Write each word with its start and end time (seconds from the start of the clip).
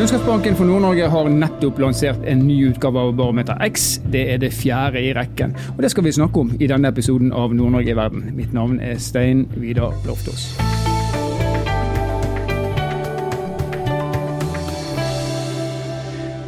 Kunnskapsbanken 0.00 0.54
for 0.56 0.64
Nord-Norge 0.64 1.08
har 1.12 1.26
nettopp 1.28 1.76
lansert 1.82 2.22
en 2.24 2.46
ny 2.48 2.54
utgave 2.70 3.02
av 3.04 3.10
Barometer 3.18 3.58
X. 3.66 3.98
Det 4.08 4.22
er 4.32 4.38
det 4.40 4.48
fjerde 4.56 5.02
i 5.04 5.10
rekken, 5.12 5.52
og 5.74 5.82
det 5.84 5.90
skal 5.92 6.06
vi 6.06 6.14
snakke 6.16 6.40
om 6.40 6.54
i 6.56 6.68
denne 6.70 6.88
episoden 6.88 7.34
av 7.36 7.52
Nord-Norge 7.52 7.92
i 7.92 7.96
verden. 7.98 8.22
Mitt 8.32 8.54
navn 8.56 8.78
er 8.80 8.96
Stein 8.96 9.42
Vidar 9.60 9.92
Loftaas. 10.08 10.46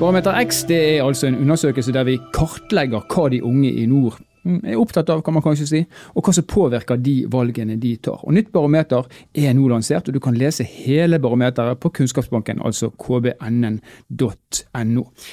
Barometer 0.00 0.40
X 0.46 0.64
er 0.72 1.04
altså 1.04 1.28
en 1.28 1.36
undersøkelse 1.44 1.92
der 1.92 2.08
vi 2.08 2.16
kartlegger 2.32 3.04
hva 3.04 3.28
de 3.36 3.44
unge 3.44 3.68
i 3.68 3.84
nord 3.84 4.16
er 4.44 4.78
opptatt 4.80 5.10
av, 5.12 5.22
kan 5.22 5.34
man 5.36 5.44
kanskje 5.44 5.66
si, 5.68 5.80
og 6.14 6.24
hva 6.26 6.32
som 6.34 6.46
påvirker 6.48 6.98
de 7.00 7.14
valgene 7.30 7.76
de 7.80 7.96
tar. 8.02 8.20
Og 8.26 8.34
Nytt 8.36 8.50
barometer 8.54 9.06
er 9.38 9.54
nå 9.56 9.68
lansert, 9.70 10.08
og 10.08 10.16
du 10.16 10.20
kan 10.22 10.36
lese 10.38 10.66
hele 10.66 11.20
barometeret 11.22 11.80
på 11.82 11.92
Kunnskapsbanken, 11.98 12.62
altså 12.64 12.90
kbnn.no. 12.90 13.78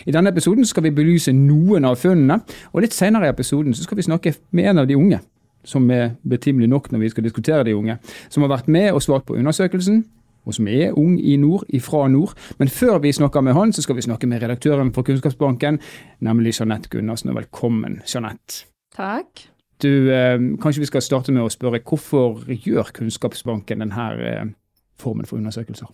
I 0.05 0.15
denne 0.15 0.33
episoden 0.33 0.65
skal 0.69 0.85
vi 0.85 0.95
belyse 0.95 1.33
noen 1.35 1.89
av 1.89 1.97
funnene, 2.01 2.41
og 2.73 2.85
litt 2.85 2.95
senere 2.97 3.29
i 3.29 3.33
episoden 3.33 3.73
så 3.73 3.87
skal 3.87 3.99
vi 3.99 4.07
snakke 4.07 4.35
med 4.55 4.71
en 4.71 4.83
av 4.83 4.89
de 4.89 4.97
unge, 4.99 5.19
som 5.67 5.89
er 5.91 6.15
betimelig 6.27 6.69
nok 6.71 6.91
når 6.93 7.03
vi 7.03 7.11
skal 7.15 7.25
diskutere 7.25 7.65
de 7.67 7.75
unge, 7.75 7.99
som 8.29 8.45
har 8.45 8.53
vært 8.53 8.71
med 8.71 8.93
og 8.93 9.03
svart 9.03 9.25
på 9.27 9.37
undersøkelsen, 9.39 10.03
og 10.47 10.55
som 10.55 10.69
er 10.71 10.95
ung 10.97 11.19
i 11.19 11.35
nord, 11.37 11.65
ifra 11.69 12.07
nord. 12.07 12.33
Men 12.57 12.71
før 12.73 12.97
vi 13.03 13.11
snakker 13.13 13.43
med 13.45 13.53
han, 13.53 13.73
så 13.73 13.83
skal 13.85 13.99
vi 13.99 14.07
snakke 14.07 14.27
med 14.27 14.41
redaktøren 14.41 14.93
for 14.95 15.05
Kunnskapsbanken, 15.05 15.79
nemlig 16.25 16.55
Jeanette 16.57 16.89
Gundersen. 16.89 17.29
Og 17.29 17.41
velkommen, 17.41 18.01
Jeanette. 18.07 18.65
Takk. 18.99 19.47
Du, 19.79 20.11
eh, 20.11 20.37
Kanskje 20.59 20.83
vi 20.83 20.91
skal 20.91 21.03
starte 21.05 21.31
med 21.31 21.45
å 21.45 21.51
spørre 21.51 21.79
hvorfor 21.79 22.43
gjør 22.51 22.91
Kunnskapsbanken 22.97 23.85
denne 23.85 24.07
eh, 24.19 24.47
formen 24.99 25.27
for 25.29 25.39
undersøkelser? 25.39 25.87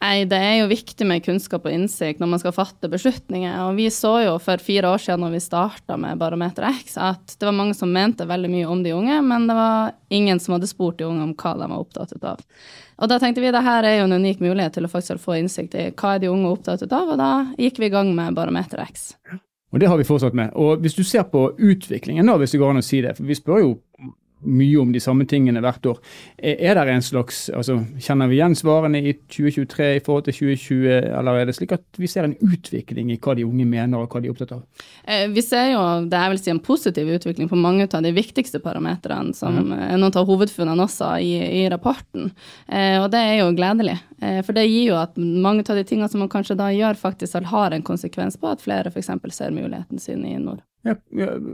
Nei, 0.00 0.24
Det 0.24 0.38
er 0.40 0.54
jo 0.62 0.70
viktig 0.70 1.04
med 1.04 1.20
kunnskap 1.22 1.66
og 1.68 1.74
innsikt 1.76 2.22
når 2.22 2.30
man 2.32 2.40
skal 2.40 2.54
fatte 2.56 2.88
beslutninger. 2.88 3.52
og 3.66 3.76
Vi 3.76 3.90
så 3.92 4.14
jo 4.24 4.38
for 4.40 4.56
fire 4.56 4.88
år 4.88 5.02
siden 5.04 5.20
når 5.20 5.34
vi 5.34 5.42
starta 5.44 5.98
med 6.00 6.18
Barometer 6.18 6.64
X, 6.70 6.96
at 6.96 7.36
det 7.36 7.44
var 7.44 7.52
mange 7.52 7.76
som 7.76 7.92
mente 7.92 8.24
veldig 8.24 8.48
mye 8.48 8.70
om 8.70 8.82
de 8.82 8.94
unge, 8.96 9.20
men 9.22 9.46
det 9.46 9.58
var 9.58 9.92
ingen 10.08 10.40
som 10.40 10.56
hadde 10.56 10.70
spurt 10.72 10.98
de 10.98 11.04
unge 11.04 11.22
om 11.28 11.34
hva 11.34 11.52
de 11.52 11.68
var 11.68 11.84
opptatt 11.84 12.16
av. 12.24 12.40
Og 13.00 13.08
Da 13.12 13.20
tenkte 13.20 13.44
vi 13.44 13.52
at 13.52 13.58
dette 13.60 13.76
er 13.84 13.98
jo 13.98 14.08
en 14.08 14.16
unik 14.24 14.40
mulighet 14.40 14.72
til 14.72 14.88
å 14.88 14.92
faktisk 14.92 15.20
få 15.20 15.36
innsikt 15.36 15.76
i 15.76 15.90
hva 15.92 16.16
er 16.16 16.24
de 16.24 16.32
unge 16.32 16.48
opptatt 16.48 16.88
av, 16.88 17.12
og 17.12 17.20
da 17.20 17.30
gikk 17.60 17.78
vi 17.78 17.92
i 17.92 17.94
gang 17.94 18.14
med 18.16 18.34
Barometer 18.34 18.80
X. 18.88 19.12
Og 19.70 19.80
det 19.80 19.88
har 19.88 19.98
vi 20.00 20.04
fortsatt 20.04 20.34
med. 20.34 20.50
Og 20.58 20.80
hvis 20.82 20.96
du 20.98 21.04
ser 21.06 21.22
på 21.30 21.44
utviklingen, 21.58 22.26
da, 22.26 22.36
hvis 22.40 22.50
det 22.54 22.60
går 22.60 22.72
an 22.72 22.82
å 22.82 22.84
si 22.84 23.02
det, 23.04 23.14
for 23.16 23.28
vi 23.28 23.38
spør 23.38 23.62
jo 23.62 23.70
mye 24.40 24.78
om 24.80 24.92
de 24.92 25.00
samme 25.02 25.26
tingene 25.28 25.62
hvert 25.62 25.86
år. 25.90 25.98
Er 26.38 26.78
det 26.78 26.94
en 26.94 27.04
slags, 27.04 27.48
altså 27.54 27.80
Kjenner 28.00 28.30
vi 28.30 28.38
igjen 28.38 28.56
svarene 28.56 29.00
i 29.02 29.12
2023 29.32 29.88
i 29.98 30.02
forhold 30.04 30.26
til 30.28 30.36
2020, 30.38 30.86
eller 31.18 31.40
er 31.40 31.48
det 31.48 31.56
slik 31.58 31.74
at 31.76 32.00
vi 32.00 32.08
ser 32.10 32.26
en 32.26 32.36
utvikling 32.40 33.12
i 33.12 33.18
hva 33.20 33.36
de 33.36 33.46
unge 33.46 33.66
mener 33.68 34.00
og 34.00 34.12
hva 34.12 34.22
de 34.22 34.30
er 34.30 34.34
opptatt 34.34 34.54
av? 34.56 34.62
Eh, 35.04 35.26
vi 35.32 35.44
ser 35.44 35.72
jo 35.74 35.82
det 36.10 36.20
er 36.20 36.32
vel 36.32 36.40
si 36.40 36.52
en 36.52 36.62
positiv 36.64 37.10
utvikling 37.16 37.50
på 37.50 37.58
mange 37.60 37.88
av 37.88 38.04
de 38.04 38.14
viktigste 38.16 38.62
parametrene, 38.64 39.34
som 39.36 39.58
mm. 39.60 39.74
noen 40.00 40.08
av 40.08 40.28
hovedfunnene 40.30 40.86
også 40.86 41.12
i, 41.24 41.34
i 41.62 41.66
rapporten. 41.72 42.30
Eh, 42.68 42.96
og 43.02 43.10
det 43.12 43.20
er 43.20 43.36
jo 43.42 43.52
gledelig. 43.56 43.98
For 44.44 44.52
det 44.52 44.66
gir 44.68 44.90
jo 44.90 44.96
at 45.00 45.14
mange 45.16 45.64
av 45.64 45.78
de 45.78 45.84
tingene 45.88 46.10
som 46.12 46.20
man 46.20 46.28
kanskje 46.32 46.58
da 46.60 46.66
gjør, 46.74 46.98
faktisk 47.00 47.38
har 47.48 47.72
en 47.72 47.86
konsekvens 47.86 48.36
på 48.36 48.50
at 48.50 48.60
flere 48.60 48.92
f.eks. 48.92 49.08
ser 49.32 49.54
muligheten 49.54 49.98
sin 50.02 50.26
i 50.28 50.36
nord. 50.36 50.60
Ja, 50.82 50.94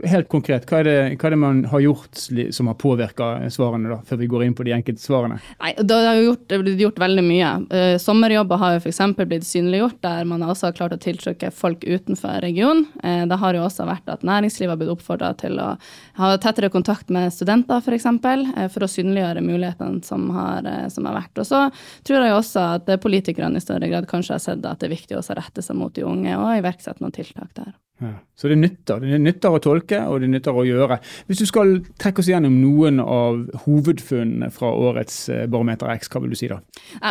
helt 0.07 0.29
konkret, 0.31 0.63
hva 0.69 0.77
er, 0.79 0.87
det, 0.87 0.99
hva 1.19 1.27
er, 1.27 1.33
det, 1.33 1.39
man 1.41 1.57
har 1.67 1.81
gjort 1.83 2.19
som 2.55 2.69
har 2.71 2.77
påvirka 2.79 3.25
svarene, 3.51 3.89
da, 3.91 3.97
før 4.07 4.21
vi 4.21 4.29
går 4.31 4.45
inn 4.45 4.53
på 4.55 4.63
de 4.63 4.71
enkelte 4.71 5.03
svarene? 5.03 5.41
Nei, 5.59 5.73
Det 5.83 5.97
har 6.05 6.19
gjort, 6.21 6.45
det 6.47 6.59
blitt 6.61 6.79
gjort 6.79 7.01
veldig 7.03 7.25
mye. 7.25 7.49
Uh, 7.67 7.95
sommerjobber 7.99 8.61
har 8.61 8.77
jo 8.77 8.85
f.eks. 8.85 9.01
blitt 9.19 9.47
synliggjort, 9.47 9.97
der 10.05 10.29
man 10.29 10.45
også 10.47 10.69
har 10.69 10.77
klart 10.77 10.95
å 10.95 10.99
tiltrykke 11.03 11.49
folk 11.51 11.83
utenfor 11.83 12.39
regionen. 12.45 12.85
Uh, 13.03 13.25
det 13.27 13.39
har 13.41 13.57
jo 13.57 13.65
også 13.65 13.89
vært 13.89 14.07
at 14.13 14.23
næringslivet 14.23 14.71
har 14.71 14.79
blitt 14.79 14.93
oppfordra 14.93 15.33
til 15.41 15.59
å 15.59 15.73
ha 16.21 16.29
tettere 16.39 16.71
kontakt 16.71 17.11
med 17.11 17.35
studenter, 17.35 17.81
f.eks., 17.81 17.89
for, 17.89 17.97
eksempel, 17.97 18.45
uh, 18.53 18.69
for 18.71 18.85
å 18.87 18.89
synliggjøre 18.93 19.43
mulighetene 19.43 20.07
som 20.07 20.29
har, 20.37 20.69
som 20.93 21.09
har, 21.09 21.17
vært. 21.17 21.43
Og 21.43 21.49
så 21.49 21.65
tror 22.07 22.23
jeg 22.23 22.37
også 22.37 22.63
at 22.77 22.93
politikerne 23.03 23.59
i 23.59 23.65
større 23.65 23.91
grad 23.91 24.07
kanskje 24.07 24.37
har 24.37 24.45
sett 24.45 24.63
at 24.63 24.79
det 24.79 24.87
er 24.87 24.95
viktig 24.95 25.19
å 25.19 25.25
rette 25.35 25.65
seg 25.65 25.75
mot 25.75 25.91
de 25.91 26.07
unge 26.07 26.39
og 26.39 26.53
iverksette 26.61 27.03
noen 27.03 27.17
tiltak 27.19 27.51
der. 27.59 27.75
Ja. 27.99 28.13
Så 28.35 28.47
det 28.47 28.55
nytter. 28.55 28.99
Det 28.99 29.16
nytter 29.21 29.53
å 29.53 29.61
tolke, 29.63 29.99
og 30.07 30.21
det 30.21 30.29
nytter 30.31 30.55
å 30.55 30.65
gjøre. 30.67 30.99
Hvis 31.27 31.41
du 31.41 31.47
skal 31.49 31.77
trekke 31.99 32.23
oss 32.23 32.29
gjennom 32.31 32.55
noen 32.61 33.01
av 33.03 33.39
hovedfunnene 33.65 34.49
fra 34.53 34.69
årets 34.71 35.17
eh, 35.33 35.45
Barometer 35.51 35.89
X, 35.95 36.11
hva 36.11 36.21
vil 36.23 36.33
du 36.33 36.39
si 36.39 36.49
da? 36.51 36.59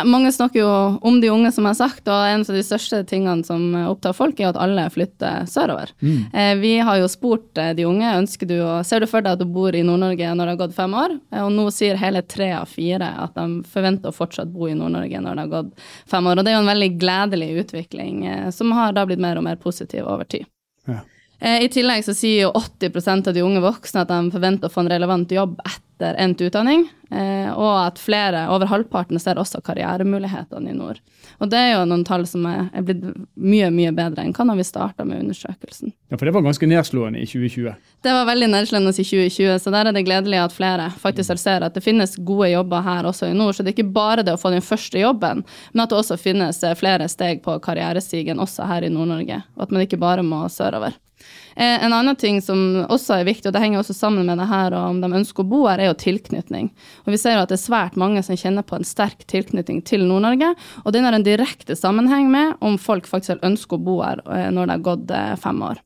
Mange 0.07 0.31
snakker 0.33 0.61
jo 0.61 0.71
om 1.07 1.19
de 1.21 1.31
unge, 1.33 1.51
som 1.55 1.65
jeg 1.65 1.75
har 1.75 1.79
sagt, 1.79 2.03
og 2.11 2.27
en 2.27 2.45
av 2.45 2.57
de 2.57 2.63
største 2.65 3.01
tingene 3.09 3.45
som 3.47 3.75
opptar 3.87 4.15
folk, 4.17 4.39
er 4.39 4.51
at 4.51 4.59
alle 4.61 4.87
flytter 4.93 5.47
sørover. 5.49 5.93
Mm. 6.01 6.19
Eh, 6.33 6.53
vi 6.61 6.73
har 6.83 7.01
jo 7.01 7.09
spurt 7.11 7.61
eh, 7.61 7.73
de 7.77 7.87
unge 7.87 8.13
ønsker 8.21 8.49
du 8.49 8.57
å, 8.61 8.79
ser 8.87 9.03
du 9.03 9.09
for 9.09 9.25
deg 9.25 9.37
at 9.37 9.43
du 9.43 9.47
bor 9.49 9.75
i 9.75 9.83
Nord-Norge 9.85 10.33
når 10.33 10.43
det 10.43 10.55
har 10.55 10.61
gått 10.65 10.77
fem 10.77 10.97
år, 10.97 11.17
og 11.43 11.51
nå 11.55 11.67
sier 11.73 11.99
hele 11.99 12.23
tre 12.23 12.51
av 12.59 12.69
fire 12.71 13.09
at 13.25 13.35
de 13.37 13.61
forventer 13.67 14.11
å 14.11 14.15
fortsatt 14.15 14.51
bo 14.53 14.69
i 14.69 14.77
Nord-Norge 14.77 15.23
når 15.23 15.35
det 15.35 15.45
har 15.45 15.53
gått 15.57 15.87
fem 16.09 16.29
år. 16.29 16.39
Og 16.39 16.45
det 16.45 16.53
er 16.53 16.59
jo 16.59 16.63
en 16.65 16.73
veldig 16.73 16.91
gledelig 17.01 17.51
utvikling, 17.63 18.23
som 18.53 18.71
har 18.77 18.95
da 18.95 19.05
blitt 19.07 19.21
mer 19.21 19.39
og 19.39 19.45
mer 19.47 19.59
positiv 19.61 20.07
over 20.07 20.27
tid. 20.29 20.47
Ja. 20.87 21.03
Eh, 21.39 21.63
I 21.63 21.69
tillegg 21.69 22.05
så 22.05 22.15
sier 22.17 22.47
jo 22.47 22.53
80% 22.57 23.29
av 23.29 23.35
de 23.35 23.43
unge 23.45 23.61
voksne 23.61 24.01
at 24.01 24.09
de 24.09 24.31
forventer 24.33 24.69
å 24.69 24.73
få 24.73 24.81
en 24.85 24.89
relevant 24.89 25.31
jobb 25.31 25.59
etter 25.65 26.17
endt 26.21 26.41
utdanning, 26.45 26.87
eh, 27.11 27.49
og 27.53 27.73
at 27.81 28.01
flere, 28.01 28.47
over 28.53 28.69
halvparten, 28.69 29.19
ser 29.21 29.37
også 29.41 29.61
karrieremulighetene 29.65 30.73
i 30.73 30.77
nord. 30.77 30.99
Og 31.37 31.49
det 31.49 31.59
er 31.61 31.71
jo 31.75 31.85
noen 31.89 32.05
tall 32.05 32.25
som 32.29 32.45
er 32.49 32.69
blitt 32.85 33.03
mye 33.37 33.69
mye 33.73 33.93
bedre 33.93 34.25
enn 34.25 34.33
hva 34.33 34.45
da 34.49 34.55
vi 34.57 34.65
starta 34.65 35.05
med 35.05 35.21
undersøkelsen. 35.23 35.93
Ja, 36.09 36.17
For 36.17 36.25
det 36.25 36.33
var 36.33 36.45
ganske 36.45 36.69
nedslående 36.69 37.21
i 37.21 37.29
2020? 37.29 37.73
Det 38.05 38.13
var 38.17 38.29
veldig 38.29 38.49
nedslående 38.53 38.93
i 38.93 39.05
2020, 39.05 39.57
så 39.61 39.73
der 39.73 39.89
er 39.89 39.97
det 39.97 40.05
gledelig 40.09 40.41
at 40.41 40.57
flere 40.57 40.89
faktisk 40.97 41.37
ser 41.37 41.65
at 41.65 41.77
det 41.77 41.85
finnes 41.85 42.17
gode 42.17 42.49
jobber 42.53 42.85
her 42.85 43.09
også 43.09 43.29
i 43.29 43.37
nord. 43.37 43.53
Så 43.57 43.65
det 43.65 43.73
er 43.73 43.77
ikke 43.77 43.93
bare 43.97 44.25
det 44.25 44.33
å 44.37 44.41
få 44.41 44.53
den 44.53 44.65
første 44.65 45.01
jobben, 45.01 45.45
men 45.73 45.85
at 45.85 45.93
det 45.93 46.01
også 46.01 46.17
finnes 46.17 46.63
flere 46.77 47.09
steg 47.09 47.43
på 47.45 47.59
karrierestigen 47.61 48.41
også 48.41 48.69
her 48.69 48.85
i 48.85 48.93
Nord-Norge. 48.93 49.43
Og 49.57 49.67
at 49.67 49.73
man 49.73 49.85
ikke 49.85 50.01
bare 50.01 50.25
må 50.25 50.45
sørover. 50.49 50.97
Eh, 51.55 51.83
en 51.83 51.93
annen 51.93 52.15
ting 52.15 52.41
som 52.41 52.85
også 52.85 53.17
er 53.17 53.27
viktig, 53.27 53.49
og 53.49 53.55
det 53.55 53.63
henger 53.63 53.81
også 53.81 53.95
sammen 53.97 54.27
med 54.27 54.37
det 54.41 54.49
her 54.51 54.75
om 54.77 55.01
de 55.01 55.09
ønsker 55.19 55.45
å 55.45 55.49
bo 55.49 55.63
her, 55.65 55.81
er 55.81 55.91
jo 55.91 55.97
tilknytning. 56.03 56.69
Og 57.05 57.15
Vi 57.15 57.21
ser 57.21 57.37
jo 57.37 57.45
at 57.45 57.53
det 57.53 57.57
er 57.57 57.65
svært 57.65 57.97
mange 57.97 58.23
som 58.25 58.37
kjenner 58.37 58.65
på 58.67 58.77
en 58.77 58.87
sterk 58.87 59.25
tilknytning 59.31 59.81
til 59.87 60.05
Nord-Norge. 60.05 60.53
Og 60.85 60.93
den 60.93 61.07
har 61.07 61.17
en 61.17 61.25
direkte 61.25 61.77
sammenheng 61.77 62.29
med 62.31 62.55
om 62.61 62.77
folk 62.77 63.09
faktisk 63.09 63.41
ønsker 63.41 63.79
å 63.79 63.85
bo 63.89 63.99
her 64.03 64.21
eh, 64.25 64.49
når 64.53 64.67
det 64.67 64.77
har 64.77 64.87
gått 64.91 65.13
eh, 65.17 65.35
fem 65.41 65.65
år. 65.65 65.81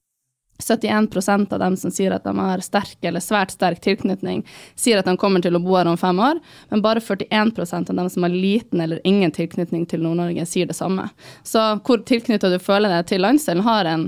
71% 0.61 1.53
av 1.53 1.59
dem 1.59 1.77
som 1.77 1.91
sier 1.93 2.15
at 2.15 2.25
de 2.27 2.33
har 2.37 2.63
sterk 2.63 2.97
eller 3.07 3.23
svært 3.23 3.55
sterk 3.55 3.81
tilknytning, 3.83 4.43
sier 4.79 5.01
at 5.01 5.09
de 5.09 5.15
kommer 5.19 5.43
til 5.43 5.57
å 5.57 5.63
bo 5.63 5.75
her 5.77 5.89
om 5.89 5.99
fem 5.99 6.19
år, 6.21 6.39
men 6.71 6.83
bare 6.83 7.03
41% 7.03 7.91
av 7.91 7.99
dem 7.99 8.09
som 8.09 8.27
har 8.27 8.33
liten 8.33 8.81
eller 8.81 9.01
ingen 9.07 9.31
tilknytning 9.35 9.85
til 9.89 10.03
Nord-Norge, 10.05 10.45
sier 10.49 10.69
det 10.69 10.77
samme. 10.77 11.09
Så 11.43 11.63
hvor 11.85 12.03
tilknyttet 12.07 12.53
du 12.53 12.59
føler 12.61 12.93
deg 12.97 13.09
til 13.11 13.23
landsdelen, 13.25 13.63
har, 13.65 13.89
en, 13.89 14.07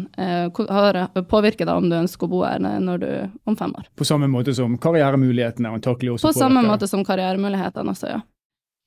har 0.70 1.02
påvirker 1.30 1.68
deg 1.68 1.74
om 1.76 1.90
du 1.90 1.98
ønsker 2.00 2.28
å 2.28 2.34
bo 2.34 2.44
her 2.46 2.62
du, 3.02 3.10
om 3.50 3.58
fem 3.58 3.74
år. 3.78 3.90
På 3.98 4.08
samme 4.08 4.30
måte 4.32 4.56
som 4.56 4.78
karrieremulighetene 4.82 5.74
antakelig 5.74 6.16
også 6.18 6.32
På 6.32 6.38
samme 6.38 6.64
måte 6.66 6.90
som 6.90 7.04
karrieremulighetene 7.06 7.94
også, 7.94 8.14
ja. 8.18 8.22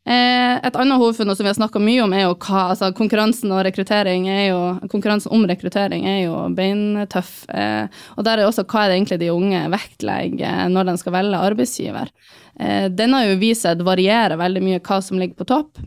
Eh, 0.07 0.55
et 0.63 0.77
annet 0.79 1.01
hovedfunn 1.01 1.33
som 1.35 1.43
vi 1.43 1.51
har 1.51 1.57
snakka 1.59 1.81
mye 1.83 2.05
om, 2.05 2.13
er 2.15 2.29
jo 2.29 2.37
hva 2.39 2.69
altså 2.71 2.93
konkurransen 2.95 3.51
jo, 3.51 4.61
konkurransen 4.93 5.33
om 5.35 5.47
rekruttering 5.51 6.07
er 6.07 6.21
jo 6.29 6.45
beintøff. 6.55 7.33
Eh, 7.51 7.89
og 8.15 8.25
der 8.29 8.39
er 8.39 8.47
også 8.47 8.63
hva 8.71 8.85
er 8.85 8.93
det 8.93 9.01
egentlig 9.01 9.19
de 9.25 9.33
unge 9.35 9.65
vektlegger 9.75 10.71
når 10.71 10.93
de 10.93 10.97
skal 11.03 11.17
velge 11.17 11.43
arbeidsgiver. 11.51 12.15
Eh, 12.61 12.87
den 12.95 13.19
har 13.19 13.27
jo 13.27 13.41
vist 13.43 13.67
seg 13.67 13.83
å 13.83 13.91
variere 13.91 14.39
veldig 14.39 14.63
mye 14.63 14.85
hva 14.87 15.03
som 15.03 15.19
ligger 15.19 15.43
på 15.43 15.51
topp. 15.51 15.83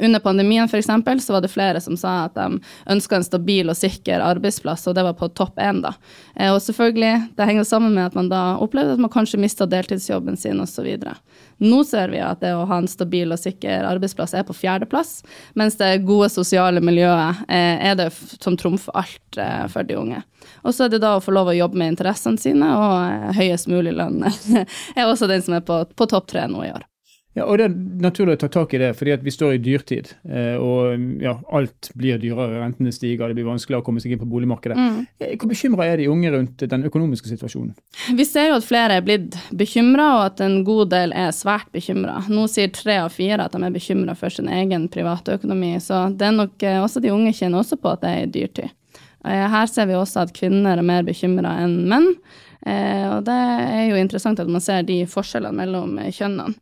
Under 0.00 0.20
pandemien 0.20 0.68
for 0.68 0.76
eksempel, 0.76 1.20
så 1.20 1.32
var 1.32 1.40
det 1.40 1.52
flere 1.52 1.80
som 1.80 1.96
sa 1.96 2.24
at 2.24 2.34
de 2.34 2.60
ønska 2.90 3.16
en 3.16 3.24
stabil 3.24 3.70
og 3.70 3.76
sikker 3.78 4.22
arbeidsplass, 4.24 4.86
og 4.90 4.96
det 4.96 5.04
var 5.06 5.14
på 5.18 5.28
topp 5.38 5.58
én. 5.62 5.82
Eh, 6.36 6.52
og 6.52 6.62
selvfølgelig, 6.62 7.12
det 7.36 7.46
henger 7.46 7.64
sammen 7.64 7.94
med 7.94 8.06
at 8.06 8.18
man 8.18 8.28
da 8.30 8.42
opplevde 8.62 8.96
at 8.96 9.02
man 9.02 9.12
kanskje 9.12 9.40
mista 9.42 9.66
deltidsjobben 9.66 10.36
sin 10.36 10.60
osv. 10.60 10.88
Nå 11.62 11.82
ser 11.86 12.10
vi 12.10 12.22
at 12.22 12.42
det 12.42 12.54
å 12.54 12.66
ha 12.70 12.78
en 12.82 12.90
stabil 12.90 13.32
og 13.32 13.40
sikker 13.40 13.86
arbeidsplass 13.86 14.34
er 14.34 14.46
på 14.46 14.56
fjerdeplass, 14.56 15.20
mens 15.54 15.78
det 15.78 16.04
gode 16.08 16.30
sosiale 16.32 16.82
miljøet 16.84 17.44
eh, 17.48 17.90
er 17.90 17.98
det 17.98 18.10
som 18.14 18.58
trumfer 18.58 18.94
alt 18.98 19.38
eh, 19.38 19.66
for 19.70 19.86
de 19.86 19.98
unge. 19.98 20.22
Og 20.62 20.74
så 20.74 20.86
er 20.86 20.94
det 20.94 21.04
da 21.04 21.14
å 21.16 21.22
få 21.24 21.34
lov 21.34 21.52
å 21.52 21.56
jobbe 21.56 21.78
med 21.80 21.94
interessene 21.94 22.40
sine, 22.40 22.66
og 22.74 23.36
høyest 23.38 23.70
mulig 23.70 23.94
lønn 23.96 24.24
er 24.96 25.06
også 25.06 25.30
den 25.30 25.44
som 25.44 25.56
er 25.56 25.64
på, 25.64 25.84
på 25.94 26.10
topp 26.10 26.28
tre 26.32 26.48
nå 26.50 26.66
i 26.66 26.74
år. 26.74 26.84
Ja, 27.34 27.48
og 27.50 27.58
Det 27.58 27.64
er 27.66 27.74
naturlig 27.74 28.36
å 28.36 28.40
ta 28.44 28.48
tak 28.52 28.76
i 28.76 28.78
det, 28.78 28.92
fordi 28.94 29.16
vi 29.24 29.32
står 29.34 29.56
i 29.56 29.62
dyrtid. 29.62 30.12
Eh, 30.22 30.54
og 30.54 31.22
ja, 31.22 31.32
alt 31.50 31.88
blir 31.98 32.20
dyrere. 32.22 32.60
Rentene 32.62 32.92
stiger, 32.94 33.26
det 33.26 33.34
blir 33.40 33.48
vanskeligere 33.48 33.82
å 33.82 33.86
komme 33.86 34.02
seg 34.02 34.14
inn 34.14 34.20
på 34.20 34.28
boligmarkedet. 34.30 34.76
Mm. 34.78 35.00
Eh, 35.18 35.32
hvor 35.40 35.50
bekymra 35.50 35.88
er 35.90 35.98
de 35.98 36.06
unge 36.12 36.30
rundt 36.30 36.62
den 36.70 36.86
økonomiske 36.86 37.32
situasjonen? 37.32 37.74
Vi 38.14 38.26
ser 38.28 38.52
jo 38.52 38.60
at 38.60 38.68
flere 38.68 39.00
er 39.00 39.06
blitt 39.06 39.34
bekymra, 39.50 40.06
og 40.20 40.22
at 40.28 40.44
en 40.46 40.60
god 40.66 40.92
del 40.94 41.14
er 41.24 41.34
svært 41.34 41.72
bekymra. 41.74 42.20
Nå 42.30 42.46
sier 42.52 42.70
tre 42.74 43.00
av 43.02 43.10
fire 43.14 43.42
at 43.42 43.56
de 43.56 43.66
er 43.66 43.74
bekymra 43.74 44.14
for 44.18 44.30
sin 44.30 44.50
egen 44.54 44.86
private 44.94 45.34
økonomi, 45.40 45.74
så 45.82 46.06
det 46.14 46.30
er 46.30 46.38
nok 46.38 46.62
eh, 46.62 46.78
også 46.84 47.02
de 47.02 47.14
unge 47.14 47.34
kjenner 47.34 47.64
også 47.64 47.80
på 47.82 47.96
at 47.96 48.06
det 48.06 48.14
er 48.14 48.34
dyrtid. 48.38 48.74
Her 49.24 49.64
ser 49.72 49.88
vi 49.88 49.94
også 49.96 50.20
at 50.20 50.34
kvinner 50.36 50.76
er 50.76 50.84
mer 50.84 51.02
bekymra 51.02 51.54
enn 51.62 51.86
menn. 51.88 52.10
Og 52.60 53.22
det 53.24 53.36
er 53.36 53.86
jo 53.88 53.96
interessant 53.96 54.40
at 54.40 54.50
man 54.52 54.60
ser 54.60 54.84
de 54.84 54.98
forskjellene 55.08 55.56
mellom 55.62 55.96
kjønnene. 56.12 56.52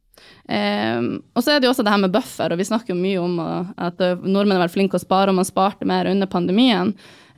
Um, 0.43 1.23
og 1.37 1.45
så 1.45 1.55
er 1.55 1.61
det 1.61 1.69
jo 1.69 1.73
også 1.73 1.85
det 1.87 1.93
her 1.95 2.03
med 2.03 2.13
buffer, 2.13 2.53
og 2.53 2.59
vi 2.59 2.67
snakker 2.67 2.93
jo 2.93 2.99
mye 2.99 3.21
om 3.23 3.39
at 3.41 4.01
nordmenn 4.03 4.57
har 4.57 4.65
vært 4.67 4.75
flinke 4.75 4.99
å 4.99 5.03
spare, 5.03 5.31
og 5.31 5.39
man 5.39 5.49
sparte 5.49 5.87
mer 5.89 6.11
under 6.11 6.31
pandemien 6.31 6.91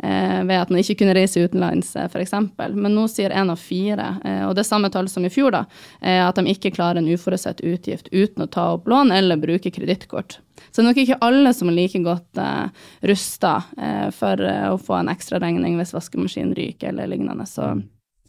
uh, 0.02 0.40
ved 0.46 0.56
at 0.56 0.72
man 0.72 0.80
ikke 0.80 0.96
kunne 1.02 1.16
reise 1.16 1.44
utenlands, 1.44 1.94
uh, 1.98 2.06
f.eks. 2.08 2.34
Men 2.56 2.94
nå 2.96 3.06
sier 3.12 3.34
én 3.34 3.52
av 3.52 3.60
fire, 3.60 4.08
uh, 4.24 4.42
og 4.48 4.56
det 4.56 4.64
er 4.64 4.70
samme 4.70 4.90
tall 4.94 5.10
som 5.12 5.26
i 5.26 5.32
fjor, 5.32 5.54
da, 5.54 5.64
at 6.00 6.38
de 6.38 6.50
ikke 6.50 6.72
klarer 6.74 7.00
en 7.00 7.10
uforutsett 7.10 7.62
utgift 7.64 8.10
uten 8.12 8.44
å 8.44 8.50
ta 8.50 8.70
opp 8.76 8.88
lån 8.90 9.12
eller 9.14 9.40
bruke 9.40 9.72
kredittkort. 9.74 10.38
Så 10.70 10.80
det 10.80 10.84
er 10.84 10.88
nok 10.88 11.00
ikke 11.02 11.20
alle 11.22 11.52
som 11.54 11.70
er 11.70 11.76
like 11.76 12.00
godt 12.04 12.40
uh, 12.40 12.68
rusta 13.06 13.56
for 14.16 14.40
å 14.40 14.78
få 14.80 14.96
en 15.00 15.10
ekstraregning 15.12 15.76
hvis 15.78 15.94
vaskemaskinen 15.94 16.54
ryker 16.56 16.92
eller 16.92 17.10
lignende. 17.10 17.46
Så 17.46 17.74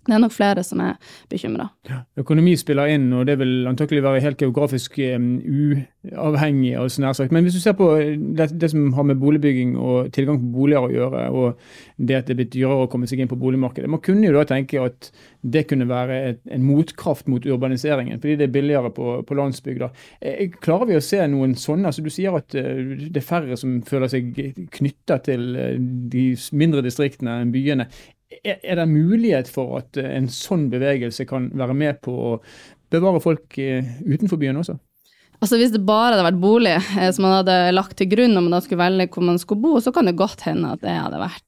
det 0.05 0.13
er 0.13 0.21
nok 0.21 0.33
flere 0.35 0.63
som 0.63 0.81
er 0.85 0.97
bekymra. 1.31 1.65
Ja, 1.89 2.03
økonomi 2.21 2.53
spiller 2.59 2.91
inn, 2.93 3.07
og 3.17 3.25
det 3.25 3.39
vil 3.39 3.65
antakelig 3.69 4.03
være 4.05 4.21
helt 4.21 4.41
geografisk 4.41 4.99
um, 5.01 5.31
uavhengig. 5.41 6.75
Altså 6.77 7.01
nær 7.01 7.15
sagt. 7.17 7.33
Men 7.33 7.45
hvis 7.45 7.57
du 7.57 7.61
ser 7.63 7.73
på 7.77 7.89
det, 7.97 8.51
det, 8.53 8.69
som 8.71 8.93
har 8.93 9.07
med 9.09 9.17
boligbygging 9.21 9.73
og 9.81 10.11
tilgang 10.13 10.37
på 10.43 10.51
boliger 10.59 10.85
å 10.85 10.91
gjøre, 10.93 11.23
og 11.33 11.57
det 11.97 12.19
at 12.19 12.29
det 12.29 12.35
er 12.35 12.41
blitt 12.43 12.53
dyrere 12.53 12.85
å 12.85 12.91
komme 12.91 13.09
seg 13.09 13.23
inn 13.23 13.31
på 13.31 13.39
boligmarkedet 13.39 13.89
Man 13.89 14.03
kunne 14.03 14.27
jo 14.27 14.35
da 14.35 14.43
tenke 14.49 14.83
at 14.83 15.09
det 15.41 15.65
kunne 15.69 15.87
være 15.89 16.19
et, 16.29 16.39
en 16.53 16.65
motkraft 16.65 17.29
mot 17.29 17.45
urbaniseringen, 17.45 18.19
fordi 18.21 18.37
det 18.37 18.47
er 18.47 18.53
billigere 18.53 18.91
på, 18.93 19.19
på 19.25 19.37
landsbygda. 19.37 19.89
Eh, 20.21 20.47
klarer 20.61 20.89
vi 20.89 20.99
å 20.99 21.03
se 21.05 21.21
noen 21.31 21.57
sånne? 21.57 21.89
Altså, 21.89 22.05
du 22.05 22.13
sier 22.13 22.37
at 22.37 22.53
det 22.53 23.21
er 23.21 23.25
færre 23.25 23.57
som 23.57 23.79
føler 23.85 24.11
seg 24.11 24.31
knytta 24.77 25.19
til 25.25 25.45
de 26.13 26.27
mindre 26.53 26.85
distriktene 26.85 27.39
enn 27.41 27.53
byene 27.53 27.89
er 28.45 28.79
det 28.79 28.87
mulighet 28.89 29.49
for 29.51 29.79
at 29.81 29.97
eh, 30.01 30.11
en 30.17 30.29
sånn 30.31 30.67
bevegelse 30.71 31.25
kan 31.29 31.49
være 31.57 31.77
med 31.77 32.01
på 32.05 32.13
å 32.13 32.33
bevare 32.93 33.21
folk 33.23 33.57
eh, 33.61 33.85
utenfor 34.05 34.39
byen 34.41 34.61
også? 34.61 34.77
Altså 35.43 35.59
Hvis 35.59 35.73
det 35.73 35.83
bare 35.85 36.15
hadde 36.15 36.27
vært 36.29 36.43
bolig 36.43 36.75
eh, 36.77 37.09
som 37.15 37.27
man 37.27 37.39
hadde 37.41 37.57
lagt 37.75 37.97
til 37.99 38.09
grunn 38.11 38.35
når 38.35 38.45
man 38.45 38.57
da 38.57 38.61
skulle 38.63 38.83
velge 38.85 39.09
hvor 39.13 39.27
man 39.27 39.41
skulle 39.41 39.65
bo, 39.65 39.75
så 39.83 39.93
kan 39.95 40.07
det 40.09 40.17
godt 40.19 40.45
hende 40.47 40.75
at 40.75 40.83
det 40.85 40.95
hadde 40.95 41.21
vært 41.21 41.43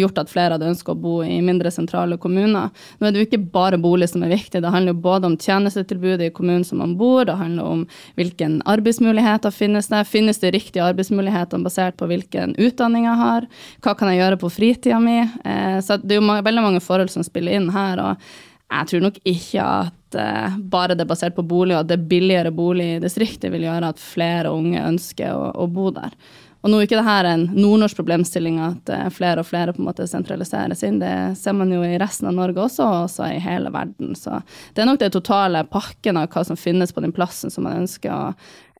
gjort 0.00 0.20
at 0.22 0.30
flere 0.32 0.56
hadde 0.56 0.70
ønska 0.70 0.94
å 0.94 0.98
bo 0.98 1.18
i 1.24 1.40
mindre 1.44 1.72
sentrale 1.74 2.18
kommuner. 2.20 2.72
Nå 2.98 3.08
er 3.08 3.14
det 3.14 3.22
jo 3.22 3.28
ikke 3.28 3.42
bare 3.54 3.80
bolig 3.80 4.10
som 4.12 4.24
er 4.24 4.32
viktig, 4.32 4.62
det 4.62 4.72
handler 4.74 4.94
jo 4.94 5.04
både 5.04 5.30
om 5.30 5.36
tjenestetilbudet 5.38 6.30
i 6.30 6.34
kommunen 6.34 6.64
som 6.66 6.82
man 6.82 6.96
bor, 7.00 7.24
det 7.28 7.38
handler 7.38 7.70
om 7.76 7.84
hvilken 8.18 8.58
arbeidsmuligheter 8.68 9.54
finnes 9.54 9.90
det, 9.92 10.04
finnes 10.08 10.42
det 10.42 10.54
riktige 10.56 10.86
arbeidsmuligheter 10.86 11.62
basert 11.64 11.98
på 12.00 12.08
hvilken 12.10 12.56
utdanning 12.58 13.08
jeg 13.08 13.22
har, 13.22 13.48
hva 13.84 13.96
kan 13.98 14.12
jeg 14.12 14.22
gjøre 14.22 14.42
på 14.42 14.52
fritida 14.52 15.00
mi? 15.02 15.20
Eh, 15.22 15.78
så 15.84 15.98
det 16.02 16.16
er 16.16 16.22
jo 16.22 16.42
veldig 16.48 16.64
mange 16.64 16.84
forhold 16.84 17.12
som 17.12 17.26
spiller 17.26 17.58
inn 17.58 17.72
her. 17.74 18.00
og 18.02 18.28
jeg 18.68 18.88
tror 18.90 19.04
nok 19.06 19.22
ikke 19.24 19.64
at 19.64 19.97
uh, 20.16 20.56
bare 20.58 20.96
det 20.96 21.04
er 21.04 21.10
basert 21.10 21.36
på 21.36 21.44
bolig, 21.44 21.76
og 21.76 21.82
at 21.82 21.90
det 21.90 21.98
er 21.98 22.10
billigere 22.10 22.52
bolig 22.54 22.94
i 22.94 23.00
distriktet, 23.02 23.50
vil 23.52 23.66
gjøre 23.66 23.92
at 23.92 24.02
flere 24.02 24.52
unge 24.54 24.80
ønsker 24.80 25.34
å, 25.34 25.50
å 25.64 25.66
bo 25.72 25.90
der. 25.96 26.14
Og 26.58 26.72
nå 26.72 26.78
er 26.80 26.88
ikke 26.88 26.98
dette 26.98 27.30
en 27.30 27.44
nordnorsk 27.54 28.00
problemstilling 28.00 28.56
at 28.62 28.90
eh, 28.90 29.04
flere 29.14 29.44
og 29.44 29.46
flere 29.46 29.74
på 29.74 29.82
en 29.82 29.86
måte 29.86 30.08
sentraliseres 30.10 30.82
inn. 30.86 30.98
Det 30.98 31.12
ser 31.38 31.54
man 31.54 31.70
jo 31.70 31.84
i 31.86 31.98
resten 32.02 32.26
av 32.30 32.34
Norge 32.34 32.64
også, 32.64 32.82
og 32.82 33.04
også 33.06 33.28
i 33.30 33.42
hele 33.42 33.70
verden. 33.74 34.16
Så 34.18 34.40
det 34.74 34.82
er 34.82 34.88
nok 34.90 34.98
det 35.00 35.12
totale 35.14 35.62
pakken 35.70 36.18
av 36.18 36.32
hva 36.34 36.42
som 36.48 36.58
finnes 36.58 36.92
på 36.94 37.04
den 37.04 37.14
plassen 37.14 37.54
som 37.54 37.68
man 37.68 37.84
ønsker 37.84 38.10
å 38.10 38.24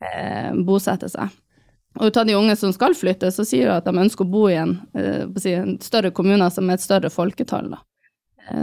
eh, 0.03 0.51
bosette 0.67 1.07
seg. 1.11 1.31
Og 1.99 2.11
ut 2.11 2.19
av 2.19 2.27
de 2.27 2.35
unge 2.37 2.55
som 2.59 2.73
skal 2.75 2.93
flytte, 2.95 3.31
så 3.33 3.47
sier 3.47 3.69
jo 3.69 3.77
at 3.77 3.87
de 3.87 3.95
ønsker 3.95 4.27
å 4.27 4.31
bo 4.31 4.45
i 4.51 4.59
en, 4.59 4.75
eh, 4.99 5.23
en 5.55 5.77
større 5.83 6.11
kommune 6.11 6.51
som 6.51 6.69
er 6.69 6.77
et 6.77 6.83
større 6.83 7.09
folketall. 7.13 7.71
Eh, 7.73 7.88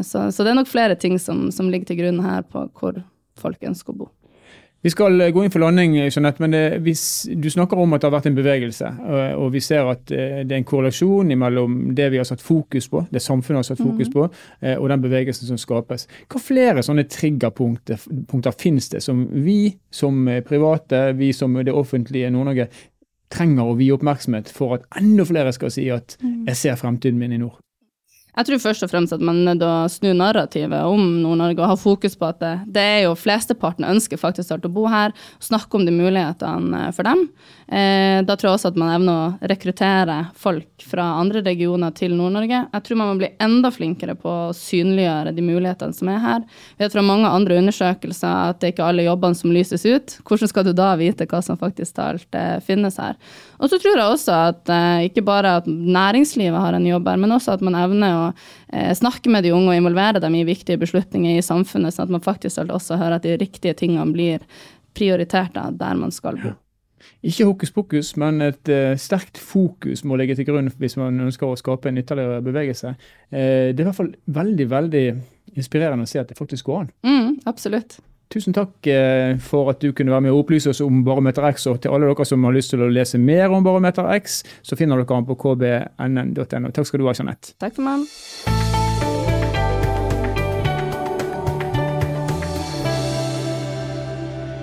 så, 0.02 0.28
så, 0.32 0.42
det 0.42 0.52
er 0.52 0.58
nok 0.58 0.70
flere 0.70 0.96
ting 0.98 1.18
som, 1.22 1.46
som 1.54 1.70
ligger 1.70 1.92
til 1.92 2.00
grunn 2.02 2.22
her 2.24 2.46
på 2.50 2.66
hvor 2.78 3.02
folk 3.40 3.66
ønsker 3.68 3.94
å 3.94 4.04
bo. 4.04 4.12
Vi 4.86 4.90
skal 4.90 5.20
eh, 5.20 5.32
gå 5.34 5.42
inn 5.42 5.50
for 5.50 5.64
landing, 5.64 5.96
Jeanette, 5.98 6.38
men 6.38 6.52
det, 6.54 6.60
eh, 6.76 6.80
hvis, 6.84 7.02
du 7.34 7.48
snakker 7.50 7.80
om 7.80 7.96
at 7.96 8.02
det 8.02 8.06
har 8.06 8.14
vært 8.14 8.28
en 8.30 8.36
bevegelse. 8.36 8.90
Eh, 9.02 9.32
og 9.34 9.48
vi 9.56 9.62
ser 9.64 9.88
at 9.90 10.04
det 10.06 10.44
er 10.44 10.60
en 10.60 10.68
korrelasjon 10.68 11.32
mellom 11.38 11.78
det 11.96 12.06
vi 12.12 12.20
har 12.20 12.28
satt 12.28 12.44
fokus 12.44 12.86
på, 12.92 13.02
det 13.10 13.24
samfunnet 13.24 13.64
har 13.64 13.66
satt 13.66 13.82
fokus 13.82 14.06
mhm. 14.06 14.14
på, 14.14 14.28
og 14.76 14.86
den 14.92 15.02
bevegelsen 15.02 15.50
som 15.50 15.58
skapes. 15.58 16.06
Hva 16.30 16.42
flere 16.42 16.84
sånne 16.86 17.06
triggerpunkter 17.10 18.54
finnes 18.60 18.90
det 18.92 19.02
som 19.02 19.26
vi 19.32 19.74
som 19.90 20.22
private, 20.46 21.08
vi 21.18 21.32
som 21.34 21.58
det 21.58 21.74
offentlige 21.74 22.30
Nord-Norge, 22.30 22.68
trenger 23.32 23.66
å 23.66 23.74
vie 23.74 23.90
oppmerksomhet 23.90 24.52
for 24.54 24.76
at 24.76 24.86
enda 25.00 25.26
flere 25.26 25.50
skal 25.56 25.72
si 25.74 25.88
at 25.90 26.14
mhm. 26.22 26.44
jeg 26.52 26.62
ser 26.62 26.78
fremtiden 26.78 27.18
min 27.18 27.34
i 27.34 27.42
nord? 27.42 27.58
Jeg 28.36 28.50
tror 28.50 28.60
først 28.60 28.84
og 28.84 28.90
fremst 28.92 29.14
at 29.16 29.22
man 29.24 29.38
er 29.40 29.54
nødt 29.54 29.62
til 29.62 29.70
å 29.70 29.88
snu 29.88 30.10
narrativet 30.12 30.84
om 30.84 31.04
Nord-Norge 31.22 31.62
og 31.62 31.70
ha 31.70 31.76
fokus 31.80 32.18
på 32.20 32.28
at 32.28 32.40
det, 32.42 32.52
det 32.76 32.82
er 32.84 32.98
jo 33.06 33.14
flesteparten 33.16 33.86
ønsker 33.88 34.20
faktisk 34.20 34.52
å 34.52 34.72
bo 34.72 34.84
her, 34.92 35.14
snakke 35.40 35.78
om 35.78 35.86
de 35.86 35.94
mulighetene 35.94 36.82
eh, 36.84 36.90
for 36.92 37.08
dem. 37.08 37.22
Eh, 37.66 38.20
da 38.28 38.36
tror 38.36 38.50
jeg 38.50 38.58
også 38.58 38.70
at 38.74 38.76
man 38.78 38.92
evner 38.92 39.16
å 39.16 39.48
rekruttere 39.50 40.18
folk 40.36 40.84
fra 40.84 41.06
andre 41.22 41.40
regioner 41.46 41.94
til 41.96 42.12
Nord-Norge. 42.18 42.60
Jeg 42.74 42.84
tror 42.86 43.00
man 43.00 43.10
må 43.14 43.22
bli 43.22 43.32
enda 43.42 43.72
flinkere 43.72 44.18
på 44.20 44.28
å 44.28 44.52
synliggjøre 44.54 45.32
de 45.34 45.46
mulighetene 45.46 45.96
som 45.96 46.12
er 46.12 46.20
her. 46.20 46.44
Vi 46.76 46.84
vet 46.84 46.94
fra 46.94 47.06
mange 47.08 47.32
andre 47.32 47.56
undersøkelser 47.62 48.52
at 48.52 48.60
det 48.60 48.68
er 48.68 48.76
ikke 48.76 48.90
alle 48.90 49.08
jobbene 49.08 49.40
som 49.40 49.56
lyses 49.56 49.88
ut. 49.88 50.18
Hvordan 50.28 50.52
skal 50.52 50.68
du 50.68 50.74
da 50.76 50.92
vite 51.00 51.26
hva 51.30 51.40
som 51.42 51.56
faktisk 51.56 51.96
talt 51.96 52.36
eh, 52.36 52.60
finnes 52.68 53.00
her? 53.00 53.16
Og 53.56 53.72
så 53.72 53.80
tror 53.80 53.96
jeg 53.96 54.12
også 54.12 54.38
at 54.52 54.76
eh, 54.76 55.08
ikke 55.08 55.24
bare 55.24 55.56
at 55.62 55.66
næringslivet 55.72 56.60
har 56.60 56.76
en 56.76 56.86
jobb 56.92 57.08
her, 57.08 57.24
men 57.24 57.34
også 57.40 57.56
at 57.56 57.64
man 57.64 57.80
evner 57.80 58.20
å 58.20 58.25
eh, 58.72 58.92
snakke 58.96 59.32
med 59.32 59.46
de 59.46 59.54
unge 59.56 59.72
og 59.72 59.80
involvere 59.80 60.22
dem 60.22 60.36
i 60.38 60.44
viktige 60.48 60.80
beslutninger 60.82 61.36
i 61.36 61.44
samfunnet, 61.44 61.94
sånn 61.94 62.08
at 62.08 62.14
man 62.18 62.24
faktisk 62.24 62.62
også 62.64 63.00
hører 63.00 63.18
at 63.18 63.26
de 63.26 63.36
riktige 63.40 63.76
tingene 63.78 64.06
blir 64.14 64.46
prioritert 64.96 65.54
da, 65.56 65.68
der 65.74 65.98
man 65.98 66.14
skal 66.14 66.40
bo. 66.40 66.54
Ikke 67.26 67.46
hokus 67.46 67.72
pokus, 67.74 68.12
men 68.18 68.40
et 68.44 68.70
uh, 68.72 68.96
sterkt 68.98 69.38
fokus 69.38 70.02
må 70.06 70.16
ligge 70.18 70.36
til 70.38 70.46
grunn 70.48 70.70
hvis 70.80 70.96
man 70.98 71.20
ønsker 71.26 71.48
å 71.48 71.58
skape 71.58 71.90
en 71.90 72.00
ytterligere 72.00 72.42
bevegelse. 72.44 72.92
Uh, 73.30 73.70
det 73.70 73.76
er 73.76 73.84
i 73.84 73.88
hvert 73.88 73.98
fall 73.98 74.12
veldig 74.38 74.66
veldig 74.72 75.06
inspirerende 75.56 76.06
å 76.06 76.10
se 76.10 76.20
at 76.22 76.32
det 76.32 76.38
faktisk 76.38 76.68
går 76.70 76.84
an. 76.84 76.92
Mm, 77.06 77.32
absolutt. 77.50 77.98
Tusen 78.32 78.54
takk 78.56 78.88
eh, 78.90 79.36
for 79.38 79.70
at 79.70 79.82
du 79.82 79.92
kunne 79.94 80.12
være 80.12 80.26
med 80.26 80.34
og 80.34 80.42
opplyse 80.44 80.72
oss 80.72 80.82
om 80.84 81.04
Barometer 81.06 81.46
X. 81.52 81.68
Og 81.70 81.80
til 81.82 81.94
alle 81.94 82.10
dere 82.10 82.26
som 82.26 82.44
har 82.48 82.56
lyst 82.56 82.74
til 82.74 82.82
å 82.82 82.90
lese 82.90 83.22
mer 83.22 83.54
om 83.54 83.66
Barometer 83.66 84.10
X, 84.18 84.42
så 84.66 84.78
finner 84.78 84.98
dere 84.98 85.12
den 85.14 85.28
på 85.30 85.38
kbnn.no. 85.46 86.72
Takk 86.74 86.90
skal 86.90 87.02
du 87.02 87.10
ha, 87.10 87.16
Jeanette. 87.16 87.54
Takk 87.62 87.78
for 87.78 87.86
meg. 87.86 88.65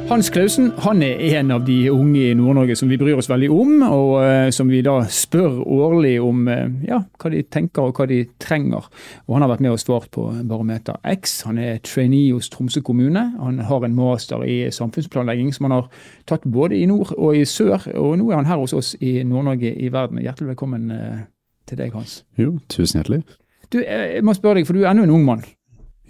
Hans 0.10 0.29
Klausen 0.29 0.72
han 0.83 1.00
er 1.01 1.22
en 1.39 1.51
av 1.55 1.62
de 1.63 1.77
unge 1.89 2.19
i 2.27 2.33
Nord-Norge 2.36 2.75
som 2.75 2.89
vi 2.91 2.98
bryr 3.00 3.15
oss 3.17 3.29
veldig 3.31 3.48
om, 3.53 3.72
og 3.88 4.10
uh, 4.19 4.50
som 4.53 4.67
vi 4.67 4.81
da 4.83 4.98
spør 5.07 5.62
årlig 5.63 6.17
om 6.22 6.41
uh, 6.50 6.65
ja, 6.83 7.00
hva 7.22 7.31
de 7.31 7.39
tenker 7.48 7.88
og 7.88 7.95
hva 7.98 8.07
de 8.12 8.19
trenger. 8.41 8.89
Og 9.25 9.38
Han 9.38 9.45
har 9.45 9.53
vært 9.53 9.63
med 9.63 9.72
og 9.72 9.79
svart 9.81 10.10
på 10.13 10.25
Barometer 10.50 11.00
X. 11.07 11.38
Han 11.48 11.57
er 11.57 11.79
trainee 11.88 12.33
hos 12.36 12.51
Tromsø 12.51 12.83
kommune. 12.83 13.24
Han 13.39 13.63
har 13.63 13.88
en 13.88 13.95
master 13.95 14.43
i 14.43 14.57
samfunnsplanlegging 14.75 15.53
som 15.55 15.69
han 15.69 15.77
har 15.77 15.88
tatt 16.29 16.43
både 16.43 16.77
i 16.77 16.86
nord 16.91 17.15
og 17.15 17.39
i 17.39 17.45
sør. 17.48 17.88
Og 17.95 18.17
nå 18.19 18.27
er 18.29 18.41
han 18.41 18.51
her 18.51 18.60
hos 18.60 18.75
oss 18.75 18.93
i 19.00 19.22
Nord-Norge 19.24 19.72
i 19.72 19.89
verden. 19.93 20.22
Hjertelig 20.22 20.51
velkommen 20.51 20.91
uh, 20.91 21.24
til 21.69 21.79
deg, 21.79 21.95
Hans. 21.95 22.19
Jo, 22.38 22.57
tusen 22.67 23.00
hjertelig. 23.00 23.24
Du, 23.72 23.79
Jeg 23.79 24.22
må 24.27 24.36
spørre 24.36 24.60
deg, 24.60 24.67
for 24.67 24.75
du 24.75 24.83
er 24.83 24.91
ennå 24.91 25.07
en 25.07 25.15
ung 25.15 25.25
mann. 25.31 25.48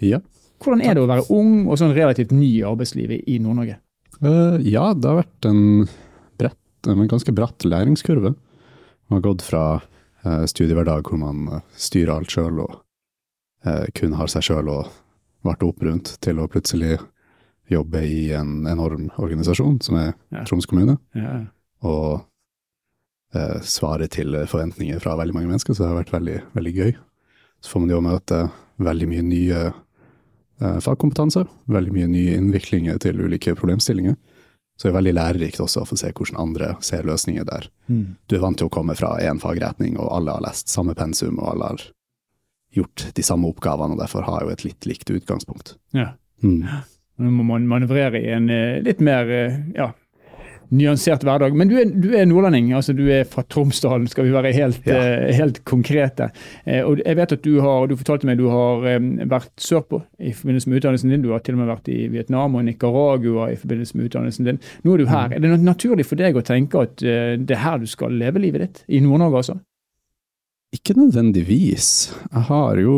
Ja. 0.02 0.18
Hvordan 0.64 0.82
er 0.82 0.96
det 0.96 1.02
å 1.06 1.08
være 1.08 1.30
ung 1.34 1.66
og 1.68 1.78
sånn 1.78 1.94
relativt 1.96 2.32
ny 2.34 2.50
i 2.58 2.66
arbeidslivet 2.66 3.30
i 3.30 3.38
Nord-Norge? 3.38 3.78
Uh, 4.22 4.60
ja, 4.62 4.92
det 4.94 5.10
har 5.10 5.20
vært 5.22 5.48
en 5.48 5.62
brett, 6.40 6.88
en 6.90 7.08
ganske 7.10 7.34
bratt 7.34 7.66
læringskurve. 7.66 8.34
Man 9.08 9.18
har 9.18 9.24
gått 9.24 9.44
fra 9.46 9.64
uh, 9.80 10.44
studiehverdag 10.48 11.08
hvor 11.08 11.20
man 11.20 11.48
uh, 11.50 11.62
styrer 11.76 12.14
alt 12.16 12.34
sjøl 12.34 12.64
og 12.66 12.80
kun 13.96 14.12
har 14.12 14.28
seg 14.28 14.44
sjøl 14.44 14.66
og 14.68 14.90
varte 15.48 15.64
opp 15.64 15.78
rundt, 15.86 16.10
til 16.20 16.36
å 16.36 16.44
plutselig 16.52 16.98
jobbe 17.72 18.02
i 18.04 18.26
en 18.36 18.66
enorm 18.68 19.06
organisasjon 19.16 19.78
som 19.80 19.96
er 19.96 20.10
ja. 20.10 20.42
Troms 20.44 20.68
kommune. 20.68 20.98
Ja. 21.16 21.38
Og 21.88 22.26
svare 23.64 24.04
til 24.12 24.36
forventninger 24.52 25.00
fra 25.00 25.16
veldig 25.16 25.38
mange 25.38 25.48
mennesker, 25.48 25.72
så 25.72 25.86
det 25.86 25.88
har 25.94 26.02
vært 26.02 26.12
veldig, 26.12 26.36
veldig 26.58 26.74
gøy. 26.76 26.92
Så 27.64 27.72
får 27.72 27.84
man 27.86 27.94
jo 27.94 28.02
møte 28.04 28.42
veldig 28.84 29.08
mye 29.14 29.24
nye 29.30 29.62
fagkompetanse. 30.60 31.44
Veldig 31.72 31.92
mye 31.94 32.06
nye 32.10 32.36
innviklinger 32.38 33.00
til 33.02 33.20
ulike 33.24 33.56
problemstillinger. 33.58 34.14
Så 34.76 34.88
det 34.88 34.90
er 34.90 34.96
veldig 34.96 35.14
lærerikt 35.14 35.60
også 35.62 35.84
å 35.84 35.86
få 35.86 35.98
se 35.98 36.10
hvordan 36.10 36.40
andre 36.40 36.72
ser 36.82 37.06
løsninger 37.06 37.46
der. 37.46 37.68
Mm. 37.86 38.16
Du 38.26 38.36
er 38.36 38.42
vant 38.42 38.58
til 38.58 38.66
å 38.66 38.74
komme 38.74 38.96
fra 38.98 39.12
én 39.22 39.38
fagretning, 39.42 39.94
og 40.00 40.10
alle 40.16 40.34
har 40.34 40.42
lest 40.42 40.72
samme 40.72 40.96
pensum, 40.98 41.38
og 41.38 41.52
alle 41.52 41.68
har 41.70 41.84
gjort 42.74 43.06
de 43.14 43.22
samme 43.22 43.52
oppgavene, 43.52 43.94
og 43.94 44.02
derfor 44.02 44.26
har 44.26 44.42
jo 44.42 44.50
et 44.50 44.64
litt 44.66 44.88
likt 44.90 45.12
utgangspunkt. 45.14 45.76
Ja. 45.94 46.16
Mm. 46.42 46.66
Nå 47.22 47.30
må 47.30 47.46
man 47.46 47.68
manøvrere 47.70 48.18
i 48.18 48.32
en 48.34 48.50
eh, 48.50 48.80
litt 48.82 48.98
mer 49.04 49.30
eh, 49.30 49.60
ja, 49.76 49.92
nyansert 50.72 51.22
hverdag. 51.26 51.52
Men 51.56 51.68
du 51.68 51.74
er, 51.80 51.84
du 51.90 52.08
er 52.16 52.24
nordlending, 52.26 52.72
altså 52.74 52.94
du 52.96 53.02
er 53.12 53.24
fra 53.28 53.42
Tromsdalen, 53.48 54.06
skal 54.08 54.24
vi 54.24 54.32
være 54.34 54.52
helt, 54.56 54.80
Ja. 54.86 55.00
uh, 55.28 55.32
helt 55.36 55.60
konkrete. 55.64 56.30
Uh, 56.66 56.80
og 56.88 57.02
jeg 57.04 57.16
vet 57.16 57.32
at 57.36 57.42
du 57.44 57.60
har, 57.60 57.86
du 57.90 57.96
fortalte 57.96 58.26
meg 58.26 58.38
du 58.38 58.46
har 58.48 58.86
um, 58.96 59.10
vært 59.30 59.52
sørpå 59.60 60.02
i 60.20 60.32
forbindelse 60.32 60.68
med 60.70 60.80
utdannelsen 60.80 61.10
din. 61.14 61.22
Du 61.22 61.30
har 61.32 61.40
til 61.44 61.54
og 61.54 61.60
med 61.64 61.68
vært 61.74 61.88
i 61.92 62.08
Vietnam 62.08 62.54
og 62.56 62.64
Nicaragua 62.64 63.50
i 63.52 63.56
forbindelse 63.60 63.96
med 63.98 64.06
utdannelsen 64.08 64.44
din. 64.48 64.58
Nå 64.84 64.94
er 64.94 64.98
du 65.04 65.06
her. 65.12 65.32
Er 65.36 65.40
det 65.44 65.60
naturlig 65.62 66.06
for 66.08 66.16
deg 66.16 66.36
å 66.36 66.42
tenke 66.46 66.82
at 66.88 67.04
uh, 67.04 67.34
det 67.38 67.58
er 67.58 67.64
her 67.66 67.78
du 67.78 67.86
skal 67.90 68.12
leve 68.14 68.40
livet 68.42 68.60
ditt? 68.66 68.84
I 68.88 69.00
Nord-Norge, 69.04 69.36
altså? 69.44 69.58
Ikke 70.74 70.96
nødvendigvis. 70.98 71.90
Jeg 72.32 72.42
har 72.48 72.80
jo 72.82 72.94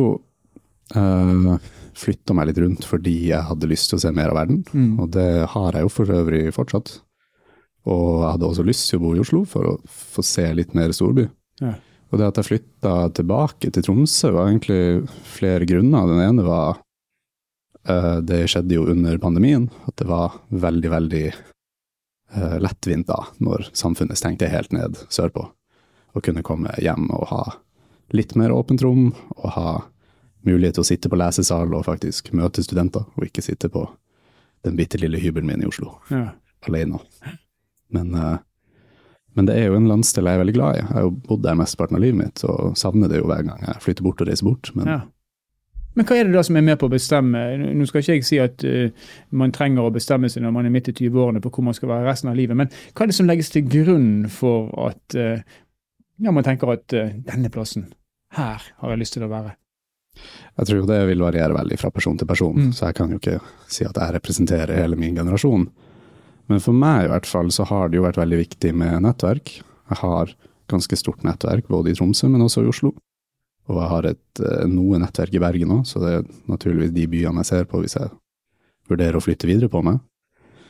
uh, 0.96 1.56
flytta 1.96 2.34
meg 2.36 2.50
litt 2.50 2.60
rundt 2.62 2.86
fordi 2.88 3.16
jeg 3.30 3.42
hadde 3.50 3.68
lyst 3.70 3.90
til 3.90 3.98
å 3.98 4.02
se 4.04 4.12
mer 4.16 4.32
av 4.32 4.38
verden, 4.42 4.62
Mm. 4.72 4.98
og 5.00 5.10
det 5.16 5.28
har 5.52 5.72
jeg 5.72 5.82
jo 5.86 5.92
for 5.92 6.06
øvrig 6.12 6.42
fortsatt. 6.56 7.00
Og 7.86 8.22
jeg 8.22 8.30
hadde 8.32 8.48
også 8.48 8.64
lyst 8.66 8.88
til 8.90 8.98
å 8.98 9.04
bo 9.04 9.12
i 9.14 9.20
Oslo 9.22 9.44
for 9.48 9.70
å 9.70 9.74
få 9.86 10.24
se 10.26 10.46
litt 10.58 10.74
mer 10.74 10.94
storby. 10.96 11.28
Ja. 11.62 11.76
Og 12.10 12.20
det 12.20 12.28
at 12.28 12.38
jeg 12.40 12.48
flytta 12.50 12.94
tilbake 13.18 13.70
til 13.74 13.84
Tromsø 13.86 14.32
var 14.34 14.50
egentlig 14.50 15.06
flere 15.26 15.66
grunner. 15.68 16.06
Den 16.10 16.22
ene 16.22 16.46
var 16.46 16.78
uh, 17.88 18.18
Det 18.22 18.44
skjedde 18.50 18.78
jo 18.78 18.86
under 18.92 19.18
pandemien, 19.22 19.68
at 19.86 19.96
det 19.98 20.06
var 20.10 20.38
veldig, 20.50 20.90
veldig 20.92 21.24
uh, 21.34 22.56
lettvint 22.62 23.08
da, 23.10 23.24
når 23.42 23.68
samfunnet 23.74 24.18
stengte 24.18 24.50
helt 24.50 24.74
ned 24.74 24.98
sørpå. 25.10 25.48
Å 26.16 26.22
kunne 26.24 26.46
komme 26.46 26.74
hjem 26.82 27.10
og 27.14 27.28
ha 27.32 27.42
litt 28.14 28.36
mer 28.38 28.54
åpent 28.54 28.82
rom, 28.86 29.10
og 29.36 29.48
ha 29.58 29.70
mulighet 30.46 30.78
til 30.78 30.84
å 30.84 30.90
sitte 30.90 31.10
på 31.10 31.18
lesesal 31.18 31.74
og 31.74 31.88
faktisk 31.88 32.30
møte 32.38 32.62
studenter, 32.62 33.06
og 33.18 33.26
ikke 33.26 33.42
sitte 33.42 33.70
på 33.72 33.82
den 34.66 34.78
bitte 34.78 34.98
lille 35.02 35.18
hybelen 35.22 35.50
min 35.50 35.66
i 35.66 35.68
Oslo 35.70 35.98
Ja. 36.10 36.30
alene. 36.66 37.02
Men, 37.94 38.14
eh, 38.14 38.38
men 39.36 39.46
det 39.46 39.56
er 39.60 39.66
jo 39.68 39.76
en 39.76 39.88
landsdel 39.90 40.24
jeg 40.26 40.38
er 40.38 40.42
veldig 40.44 40.54
glad 40.56 40.76
i. 40.76 40.80
Jeg 40.80 40.92
har 40.94 41.04
jo 41.06 41.10
bodd 41.28 41.42
der 41.44 41.58
mesteparten 41.58 41.98
av 41.98 42.02
livet 42.02 42.18
mitt, 42.22 42.44
og 42.48 42.76
savner 42.80 43.08
det 43.12 43.20
jo 43.20 43.28
hver 43.28 43.44
gang 43.46 43.60
jeg 43.66 43.82
flytter 43.84 44.06
bort 44.06 44.20
og 44.24 44.30
reiser 44.30 44.48
bort. 44.48 44.72
Men 44.78 44.86
Ja. 44.94 45.00
Men 45.96 46.04
hva 46.04 46.16
er 46.18 46.24
det 46.28 46.34
da 46.34 46.42
som 46.44 46.56
er 46.58 46.60
med 46.60 46.76
på 46.78 46.90
å 46.90 46.92
bestemme? 46.92 47.40
Nå 47.72 47.86
skal 47.88 48.02
ikke 48.02 48.16
jeg 48.18 48.24
si 48.28 48.36
at 48.38 48.60
uh, 48.68 48.90
man 49.32 49.48
trenger 49.50 49.80
å 49.86 49.92
bestemme 49.94 50.28
seg 50.28 50.42
når 50.44 50.52
man 50.52 50.66
er 50.68 50.72
midt 50.74 50.90
i 50.90 50.92
20-årene 50.92 51.40
på 51.40 51.48
hvor 51.48 51.64
man 51.64 51.72
skal 51.72 51.88
være 51.88 52.04
resten 52.04 52.28
av 52.28 52.36
livet, 52.36 52.52
men 52.54 52.68
hva 52.68 53.06
er 53.06 53.08
det 53.08 53.16
som 53.16 53.26
legges 53.30 53.48
til 53.54 53.64
grunn 53.64 54.26
for 54.28 54.68
at 54.90 55.16
uh, 55.16 55.40
ja, 56.20 56.30
man 56.36 56.44
tenker 56.44 56.68
at 56.74 56.92
uh, 56.92 57.14
denne 57.24 57.48
plassen, 57.48 57.86
her 58.36 58.60
har 58.60 58.92
jeg 58.92 59.00
lyst 59.00 59.16
til 59.16 59.24
å 59.24 59.30
være? 59.32 59.54
jeg 60.56 60.66
tror 60.68 60.78
jo 60.82 60.86
det 60.88 61.00
vil 61.08 61.24
variere 61.24 61.56
veldig 61.56 61.78
fra 61.80 61.90
person 61.90 62.16
til 62.20 62.28
person, 62.28 62.56
Mm. 62.56 62.72
så 62.72 62.86
jeg 62.90 62.94
kan 63.00 63.10
jo 63.10 63.16
ikke 63.20 63.40
si 63.68 63.84
at 63.84 63.96
jeg 63.96 64.14
representerer 64.16 64.76
hele 64.76 64.96
min 64.96 65.16
generasjon. 65.16 65.66
Men 66.50 66.62
for 66.62 66.76
meg 66.76 67.06
i 67.06 67.10
hvert 67.10 67.26
fall 67.28 67.50
så 67.54 67.66
har 67.66 67.90
det 67.90 67.98
jo 67.98 68.04
vært 68.06 68.20
veldig 68.20 68.38
viktig 68.44 68.72
med 68.78 69.02
nettverk. 69.06 69.56
Jeg 69.90 70.00
har 70.02 70.34
ganske 70.70 70.98
stort 70.98 71.24
nettverk 71.26 71.68
både 71.70 71.92
i 71.92 71.98
Tromsø, 71.98 72.28
men 72.30 72.44
også 72.44 72.64
i 72.64 72.70
Oslo. 72.70 72.92
Og 73.66 73.80
jeg 73.80 73.90
har 73.90 74.06
et, 74.12 74.42
eh, 74.42 74.66
noe 74.70 74.98
nettverk 75.02 75.34
i 75.34 75.42
Bergen 75.42 75.74
òg, 75.74 75.86
så 75.86 76.02
det 76.02 76.12
er 76.14 76.28
naturligvis 76.46 76.94
de 76.94 77.06
byene 77.10 77.42
jeg 77.42 77.50
ser 77.50 77.64
på 77.64 77.82
hvis 77.82 77.96
jeg 77.98 78.10
vurderer 78.88 79.18
å 79.18 79.22
flytte 79.22 79.48
videre 79.50 79.70
på 79.70 79.82
meg. 79.82 79.98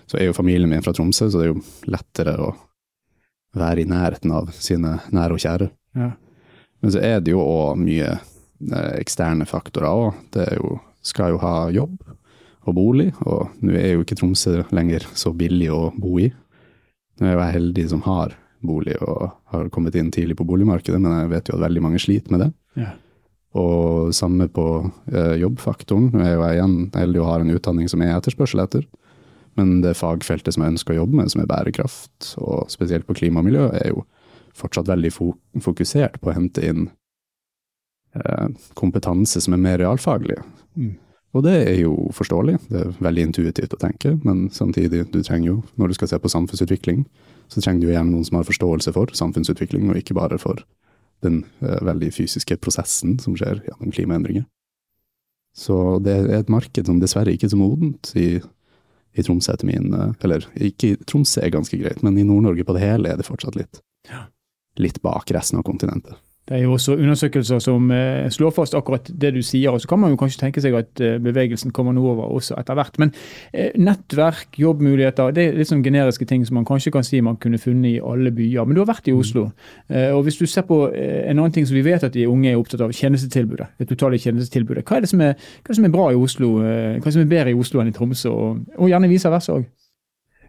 Så 0.09 0.19
er 0.19 0.31
jo 0.31 0.37
familien 0.37 0.71
min 0.71 0.85
fra 0.85 0.95
Tromsø, 0.97 1.29
så 1.29 1.41
det 1.41 1.49
er 1.49 1.53
jo 1.53 1.65
lettere 1.93 2.39
å 2.41 2.55
være 3.57 3.83
i 3.83 3.89
nærheten 3.89 4.33
av 4.33 4.53
sine 4.53 5.01
nære 5.13 5.37
og 5.37 5.43
kjære. 5.43 5.71
Ja. 5.97 6.11
Men 6.81 6.93
så 6.93 7.03
er 7.03 7.21
det 7.21 7.33
jo 7.33 7.41
òg 7.45 7.77
mye 7.81 8.13
eh, 8.17 8.93
eksterne 9.01 9.49
faktorer 9.49 9.93
òg. 9.93 10.15
Det 10.33 10.49
jo, 10.57 10.79
skal 11.03 11.35
jo 11.35 11.43
ha 11.43 11.69
jobb 11.75 11.99
og 12.67 12.75
bolig, 12.77 13.11
og 13.27 13.53
nå 13.63 13.77
er 13.79 13.95
jo 13.95 14.03
ikke 14.05 14.19
Tromsø 14.19 14.61
lenger 14.75 15.07
så 15.15 15.33
billig 15.37 15.71
å 15.73 15.91
bo 15.95 16.19
i. 16.23 16.31
Nå 17.21 17.29
er 17.29 17.37
jo 17.37 17.43
jeg 17.45 17.57
heldig 17.57 17.87
som 17.93 18.03
har 18.07 18.35
bolig 18.67 18.97
og 19.05 19.31
har 19.53 19.69
kommet 19.73 19.97
inn 19.99 20.11
tidlig 20.15 20.37
på 20.39 20.47
boligmarkedet, 20.49 21.01
men 21.01 21.15
jeg 21.21 21.33
vet 21.33 21.51
jo 21.51 21.57
at 21.57 21.67
veldig 21.67 21.83
mange 21.85 22.01
sliter 22.03 22.35
med 22.35 22.45
det. 22.45 22.51
Ja. 22.83 22.93
Og 23.57 24.13
samme 24.17 24.49
på 24.53 24.67
eh, 25.13 25.37
jobbfaktoren. 25.41 26.11
Nå 26.13 26.25
er 26.25 26.35
jo 26.35 26.45
jeg 26.45 26.59
igjen 26.59 26.77
heldig 26.97 27.23
og 27.23 27.31
har 27.31 27.45
en 27.45 27.55
utdanning 27.55 27.89
som 27.89 28.03
er 28.05 28.17
etterspørsel 28.17 28.65
etter. 28.67 28.85
Men 29.57 29.79
det 29.85 29.95
fagfeltet 29.97 30.53
som 30.53 30.65
jeg 30.65 30.75
ønsker 30.75 30.93
å 30.93 30.99
jobbe 31.01 31.23
med, 31.23 31.33
som 31.33 31.41
er 31.41 31.49
bærekraft, 31.49 32.35
og 32.43 32.69
spesielt 32.73 33.07
på 33.09 33.17
klima 33.17 33.41
og 33.41 33.49
miljø, 33.49 33.71
er 33.73 33.95
jo 33.95 34.05
fortsatt 34.57 34.89
veldig 34.91 35.13
fokusert 35.65 36.21
på 36.21 36.33
å 36.33 36.37
hente 36.37 36.65
inn 36.65 36.87
eh, 38.17 38.53
kompetanse 38.77 39.41
som 39.45 39.57
er 39.57 39.63
mer 39.63 39.81
realfaglig. 39.81 40.37
Mm. 40.77 40.97
Og 41.37 41.43
det 41.45 41.55
er 41.69 41.81
jo 41.83 41.93
forståelig, 42.17 42.57
det 42.71 42.81
er 42.81 42.93
veldig 43.05 43.25
intuitivt 43.29 43.75
å 43.77 43.81
tenke, 43.81 44.15
men 44.25 44.47
samtidig, 44.55 45.03
du 45.13 45.21
trenger 45.21 45.51
jo, 45.51 45.57
når 45.77 45.93
du 45.93 45.97
skal 45.99 46.09
se 46.09 46.19
på 46.23 46.33
samfunnsutvikling, 46.33 47.03
så 47.53 47.61
trenger 47.61 47.85
du 47.85 47.93
gjerne 47.93 48.15
noen 48.15 48.25
som 48.25 48.39
har 48.39 48.49
forståelse 48.49 48.95
for 48.97 49.13
samfunnsutvikling, 49.15 49.91
og 49.91 50.01
ikke 50.01 50.17
bare 50.17 50.39
for 50.41 50.63
den 51.25 51.43
uh, 51.61 51.81
veldig 51.85 52.09
fysiske 52.15 52.57
prosessen 52.63 53.19
som 53.21 53.37
skjer 53.37 53.61
gjennom 53.67 53.93
klimaendringer. 53.93 54.47
Så 55.57 55.99
det 56.05 56.15
er 56.15 56.33
et 56.41 56.53
marked 56.53 56.89
som 56.89 57.01
dessverre 57.01 57.33
ikke 57.33 57.49
er 57.49 57.53
så 57.55 57.61
modent 57.61 58.11
i, 58.17 58.41
i 59.17 59.25
Tromsø 59.25 59.55
etter 59.55 59.65
min 59.65 59.95
eh, 59.97 60.11
Eller 60.27 60.45
ikke 60.69 60.99
Tromsø 61.09 61.41
er 61.41 61.55
ganske 61.55 61.79
greit, 61.81 62.03
men 62.05 62.19
i 62.21 62.27
Nord-Norge 62.29 62.67
på 62.69 62.77
det 62.77 62.83
hele 62.85 63.09
er 63.09 63.17
det 63.17 63.25
fortsatt 63.25 63.57
litt, 63.57 63.81
litt 64.77 65.01
bak 65.01 65.33
resten 65.33 65.57
av 65.57 65.65
kontinentet. 65.65 66.21
Det 66.47 66.55
er 66.55 66.63
jo 66.63 66.77
også 66.77 66.95
undersøkelser 66.95 67.59
som 67.59 67.91
eh, 67.91 68.29
slår 68.31 68.53
fast 68.55 68.75
akkurat 68.79 69.09
det 69.11 69.33
du 69.35 69.41
sier. 69.43 69.71
og 69.75 69.81
Så 69.81 69.89
kan 69.91 69.99
man 69.99 70.13
jo 70.13 70.19
kanskje 70.21 70.45
tenke 70.45 70.63
seg 70.63 70.77
at 70.79 71.01
eh, 71.03 71.17
bevegelsen 71.19 71.73
kommer 71.75 71.97
noe 71.97 72.13
over 72.13 72.37
også 72.37 72.55
etter 72.61 72.79
hvert. 72.79 73.01
Men 73.03 73.11
eh, 73.53 73.73
nettverk, 73.75 74.55
jobbmuligheter, 74.63 75.33
det 75.35 75.43
er 75.43 75.59
litt 75.59 75.73
sånn 75.73 75.83
generiske 75.83 76.29
ting 76.31 76.45
som 76.47 76.55
man 76.61 76.69
kanskje 76.69 76.93
kan 76.95 77.07
si 77.07 77.19
man 77.21 77.41
kunne 77.43 77.59
funnet 77.59 77.97
i 77.97 78.03
alle 78.13 78.31
byer. 78.31 78.63
Men 78.63 78.79
du 78.79 78.85
har 78.85 78.91
vært 78.93 79.11
i 79.11 79.17
Oslo. 79.17 79.49
Eh, 79.91 80.13
og 80.15 80.23
hvis 80.29 80.39
du 80.39 80.47
ser 80.47 80.69
på 80.69 80.85
en 80.95 81.35
annen 81.35 81.55
ting 81.57 81.67
som 81.67 81.75
vi 81.75 81.83
vet 81.87 82.07
at 82.07 82.15
de 82.15 82.29
unge 82.31 82.53
er 82.53 82.61
opptatt 82.61 82.85
av, 82.87 82.95
tjenestetilbudet. 82.95 83.73
Det 83.81 83.89
totale 83.91 84.23
tjenestetilbudet. 84.23 84.87
Hva 84.87 85.01
er 85.01 85.03
det 85.07 85.11
som 85.11 85.25
er, 85.27 85.35
hva 85.35 85.67
er, 85.67 85.73
det 85.73 85.81
som 85.81 85.91
er 85.91 85.97
bra 85.99 86.13
i 86.13 86.21
Oslo? 86.21 86.53
Hva 86.63 87.03
er 87.03 87.03
det 87.03 87.17
som 87.19 87.27
er 87.27 87.35
bedre 87.35 87.57
i 87.57 87.59
Oslo 87.59 87.83
enn 87.83 87.91
i 87.91 87.97
Tromsø? 87.97 88.31
Og, 88.31 88.63
og 88.79 88.93
gjerne 88.93 89.11
vice 89.11 89.35
versa 89.35 89.59
òg. 89.59 89.67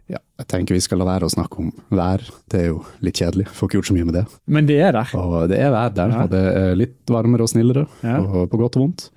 Ja, 0.08 0.18
jeg 0.40 0.46
tenker 0.48 0.72
vi 0.74 0.80
skal 0.80 0.98
la 1.02 1.04
være 1.04 1.26
å 1.28 1.32
snakke 1.32 1.58
om 1.60 1.72
vær, 1.92 2.22
det 2.48 2.60
er 2.62 2.66
jo 2.70 2.78
litt 3.04 3.18
kjedelig. 3.20 3.44
Får 3.52 3.68
ikke 3.68 3.76
gjort 3.80 3.88
så 3.90 3.96
mye 3.98 4.06
med 4.08 4.14
det. 4.16 4.24
Men 4.48 4.66
det 4.70 4.78
er 4.80 4.92
der. 4.96 5.10
Og 5.20 5.48
det 5.50 5.58
er 5.60 5.70
vær 5.74 5.90
der, 5.92 6.08
Ja. 6.14 6.22
og 6.24 6.30
det 6.32 6.40
er 6.56 6.74
litt 6.80 6.96
varmere 7.12 7.42
og 7.44 7.48
snillere, 7.52 7.86
Ja. 8.02 8.18
og 8.20 8.48
på 8.50 8.56
godt 8.58 8.76
og 8.76 8.82
vondt. 8.86 9.10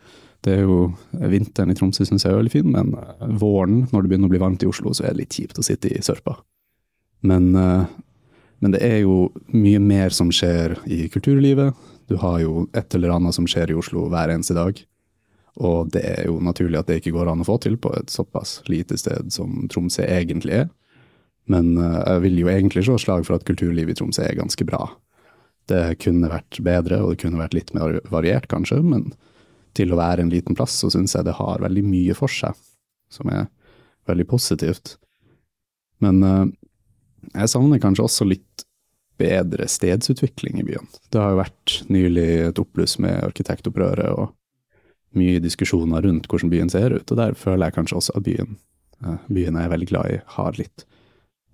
Det 0.44 0.58
er 0.58 0.62
jo 0.66 0.94
Vinteren 1.14 1.70
i 1.72 1.76
Tromsø 1.78 2.04
syns 2.04 2.24
jeg 2.26 2.34
er 2.34 2.40
veldig 2.42 2.52
fin, 2.52 2.72
men 2.72 2.94
eh, 2.98 3.28
våren, 3.40 3.88
når 3.94 4.02
det 4.02 4.10
begynner 4.10 4.28
å 4.28 4.34
bli 4.34 4.40
varmt 4.42 4.64
i 4.64 4.68
Oslo, 4.68 4.90
så 4.92 5.06
er 5.06 5.14
det 5.14 5.18
litt 5.22 5.30
kjipt 5.38 5.60
å 5.62 5.64
sitte 5.64 5.86
i 5.92 6.02
sørpa. 6.02 6.36
Men, 7.24 7.56
eh, 7.56 7.86
men 8.60 8.72
det 8.72 8.82
er 8.82 9.00
jo 9.04 9.32
mye 9.54 9.80
mer 9.80 10.10
som 10.10 10.30
skjer 10.34 10.76
i 10.90 11.08
kulturlivet. 11.14 11.74
Du 12.10 12.18
har 12.18 12.40
jo 12.42 12.68
et 12.74 12.94
eller 12.96 13.12
annet 13.16 13.34
som 13.34 13.46
skjer 13.46 13.70
i 13.72 13.78
Oslo 13.78 14.10
hver 14.10 14.34
eneste 14.34 14.56
dag. 14.58 14.82
Og 15.62 15.92
det 15.92 16.04
er 16.04 16.26
jo 16.26 16.40
naturlig 16.40 16.80
at 16.80 16.88
det 16.88 17.02
ikke 17.02 17.14
går 17.14 17.30
an 17.32 17.42
å 17.44 17.46
få 17.48 17.60
til 17.62 17.78
på 17.78 17.94
et 17.98 18.08
såpass 18.08 18.62
lite 18.68 18.98
sted 18.98 19.32
som 19.32 19.68
Tromsø 19.70 20.04
egentlig 20.08 20.54
er. 20.64 20.70
Men 21.50 21.78
eh, 21.78 22.00
jeg 22.06 22.24
vil 22.26 22.42
jo 22.44 22.52
egentlig 22.52 22.86
slå 22.88 22.98
slag 23.02 23.26
for 23.28 23.38
at 23.38 23.48
kulturlivet 23.48 23.96
i 23.96 24.00
Tromsø 24.00 24.26
er 24.26 24.38
ganske 24.40 24.68
bra. 24.68 24.84
Det 25.70 25.84
kunne 26.04 26.32
vært 26.32 26.60
bedre, 26.64 27.02
og 27.02 27.14
det 27.14 27.22
kunne 27.24 27.42
vært 27.42 27.56
litt 27.58 27.74
mer 27.78 28.00
variert 28.12 28.50
kanskje, 28.52 28.82
men 28.84 29.12
til 29.78 29.94
å 29.94 30.00
være 30.00 30.26
en 30.26 30.32
liten 30.32 30.58
plass, 30.58 30.76
så 30.82 30.90
syns 30.92 31.16
jeg 31.16 31.28
det 31.28 31.38
har 31.38 31.64
veldig 31.64 31.84
mye 31.88 32.16
for 32.18 32.32
seg, 32.32 32.58
som 33.12 33.30
er 33.32 33.48
veldig 34.10 34.28
positivt. 34.28 34.98
Men 36.04 36.22
eh, 36.28 36.46
jeg 37.38 37.54
savner 37.54 37.82
kanskje 37.82 38.06
også 38.08 38.28
litt 38.28 38.66
bedre 39.22 39.68
stedsutvikling 39.70 40.60
i 40.60 40.66
byen. 40.66 40.88
Det 41.14 41.22
har 41.22 41.34
jo 41.34 41.42
vært 41.44 41.76
nylig 41.94 42.30
et 42.48 42.62
oppbluss 42.62 42.98
med 43.04 43.22
arkitektopprøret 43.22 44.10
og 44.18 44.32
mye 45.18 45.42
diskusjoner 45.44 46.06
rundt 46.08 46.30
hvordan 46.32 46.52
byen 46.52 46.72
ser 46.72 46.96
ut, 46.96 47.12
og 47.12 47.20
der 47.20 47.36
føler 47.38 47.68
jeg 47.68 47.78
kanskje 47.78 48.00
også 48.00 48.16
at 48.18 48.26
byen, 48.26 48.58
eh, 49.04 49.20
byen 49.30 49.60
jeg 49.60 49.68
er 49.68 49.76
veldig 49.76 49.92
glad 49.92 50.16
i, 50.16 50.22
har 50.38 50.58
litt 50.60 50.88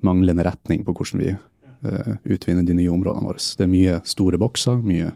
manglende 0.05 0.43
retning 0.45 0.83
på 0.85 0.93
hvordan 0.93 1.21
vi 1.23 1.33
uh, 1.33 2.13
utvinner 2.25 2.63
de 2.67 2.75
nye 2.77 2.91
områdene 2.93 3.29
våre. 3.31 3.41
Det 3.57 3.65
er 3.65 3.71
mye 3.71 3.99
store 4.05 4.37
bokser, 4.41 4.77
mye 4.83 5.11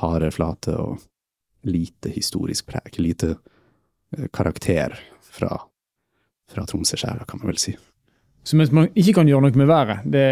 harde 0.00 0.30
flater 0.32 0.78
og 0.80 0.98
lite 1.68 2.12
historisk 2.14 2.70
preg. 2.70 2.96
Lite 2.98 3.34
uh, 3.36 4.26
karakter 4.32 4.96
fra, 5.20 5.56
fra 6.50 6.66
Tromsø-skjæra, 6.66 7.26
kan 7.28 7.42
man 7.42 7.52
vel 7.52 7.60
si. 7.60 7.76
Så 8.42 8.56
mens 8.56 8.70
man 8.72 8.86
ikke 8.96 9.12
kan 9.18 9.28
gjøre 9.28 9.44
noe 9.44 9.58
med 9.60 9.68
været, 9.68 9.98
det, 10.08 10.22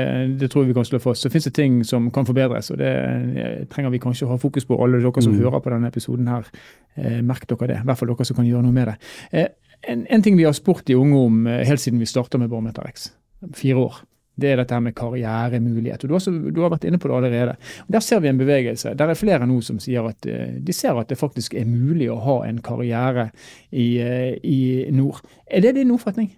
det 0.40 0.48
tror 0.48 0.62
jeg 0.64 0.70
vi 0.70 0.76
kan 0.78 0.86
slå 0.88 0.96
fast, 1.02 1.20
så 1.22 1.28
finnes 1.28 1.44
det 1.44 1.52
ting 1.58 1.74
som 1.84 2.06
kan 2.10 2.24
forbedres. 2.24 2.70
og 2.72 2.78
Det 2.80 3.68
trenger 3.68 3.92
vi 3.92 4.00
kanskje 4.00 4.24
å 4.24 4.30
ha 4.30 4.38
fokus 4.40 4.64
på, 4.64 4.78
alle 4.80 4.96
dere 5.02 5.22
som 5.22 5.34
Mm. 5.36 5.42
hører 5.44 5.60
på 5.60 5.70
denne 5.74 5.90
episoden 5.92 6.26
her. 6.26 6.48
Eh, 6.96 7.20
merk 7.20 7.44
dere 7.46 7.68
det. 7.68 7.76
I 7.82 7.84
hvert 7.84 7.98
fall 8.00 8.08
dere 8.08 8.24
som 8.24 8.36
kan 8.36 8.48
gjøre 8.48 8.64
noe 8.64 8.72
med 8.72 8.88
det. 8.88 8.96
Eh, 9.30 9.46
en, 9.92 10.06
en 10.08 10.22
ting 10.24 10.38
vi 10.40 10.44
har 10.48 10.56
spurt 10.56 10.86
de 10.86 10.96
unge 10.96 11.20
om 11.20 11.46
eh, 11.46 11.66
helt 11.68 11.80
siden 11.84 12.00
vi 12.00 12.08
starta 12.08 12.38
med 12.40 12.48
Barometer 12.48 12.88
X, 12.88 13.10
fire 13.54 13.82
år. 13.82 14.00
Det 14.38 14.52
er 14.52 14.60
dette 14.60 14.74
her 14.74 14.82
med 14.82 14.94
karrieremulighet. 14.94 16.04
og 16.04 16.10
Du 16.10 16.14
også, 16.14 16.30
du 16.30 16.60
har 16.62 16.70
vært 16.70 16.86
inne 16.86 17.00
på 17.02 17.10
det 17.10 17.16
allerede. 17.16 17.56
Der 17.90 18.04
ser 18.04 18.20
vi 18.22 18.30
en 18.30 18.38
bevegelse. 18.38 18.94
Der 18.94 19.10
er 19.10 19.18
flere 19.18 19.46
nå 19.50 19.58
som 19.66 19.80
sier 19.82 20.06
at 20.06 20.26
eh, 20.30 20.60
de 20.62 20.74
ser 20.74 20.98
at 20.98 21.10
det 21.10 21.18
faktisk 21.18 21.56
er 21.58 21.66
mulig 21.66 22.06
å 22.10 22.20
ha 22.22 22.36
en 22.46 22.60
karriere 22.62 23.30
i, 23.72 23.98
eh, 23.98 24.36
i 24.46 24.86
nord. 24.94 25.24
Er 25.50 25.66
det 25.66 25.74
din 25.80 25.90
oppfatning? 25.90 26.30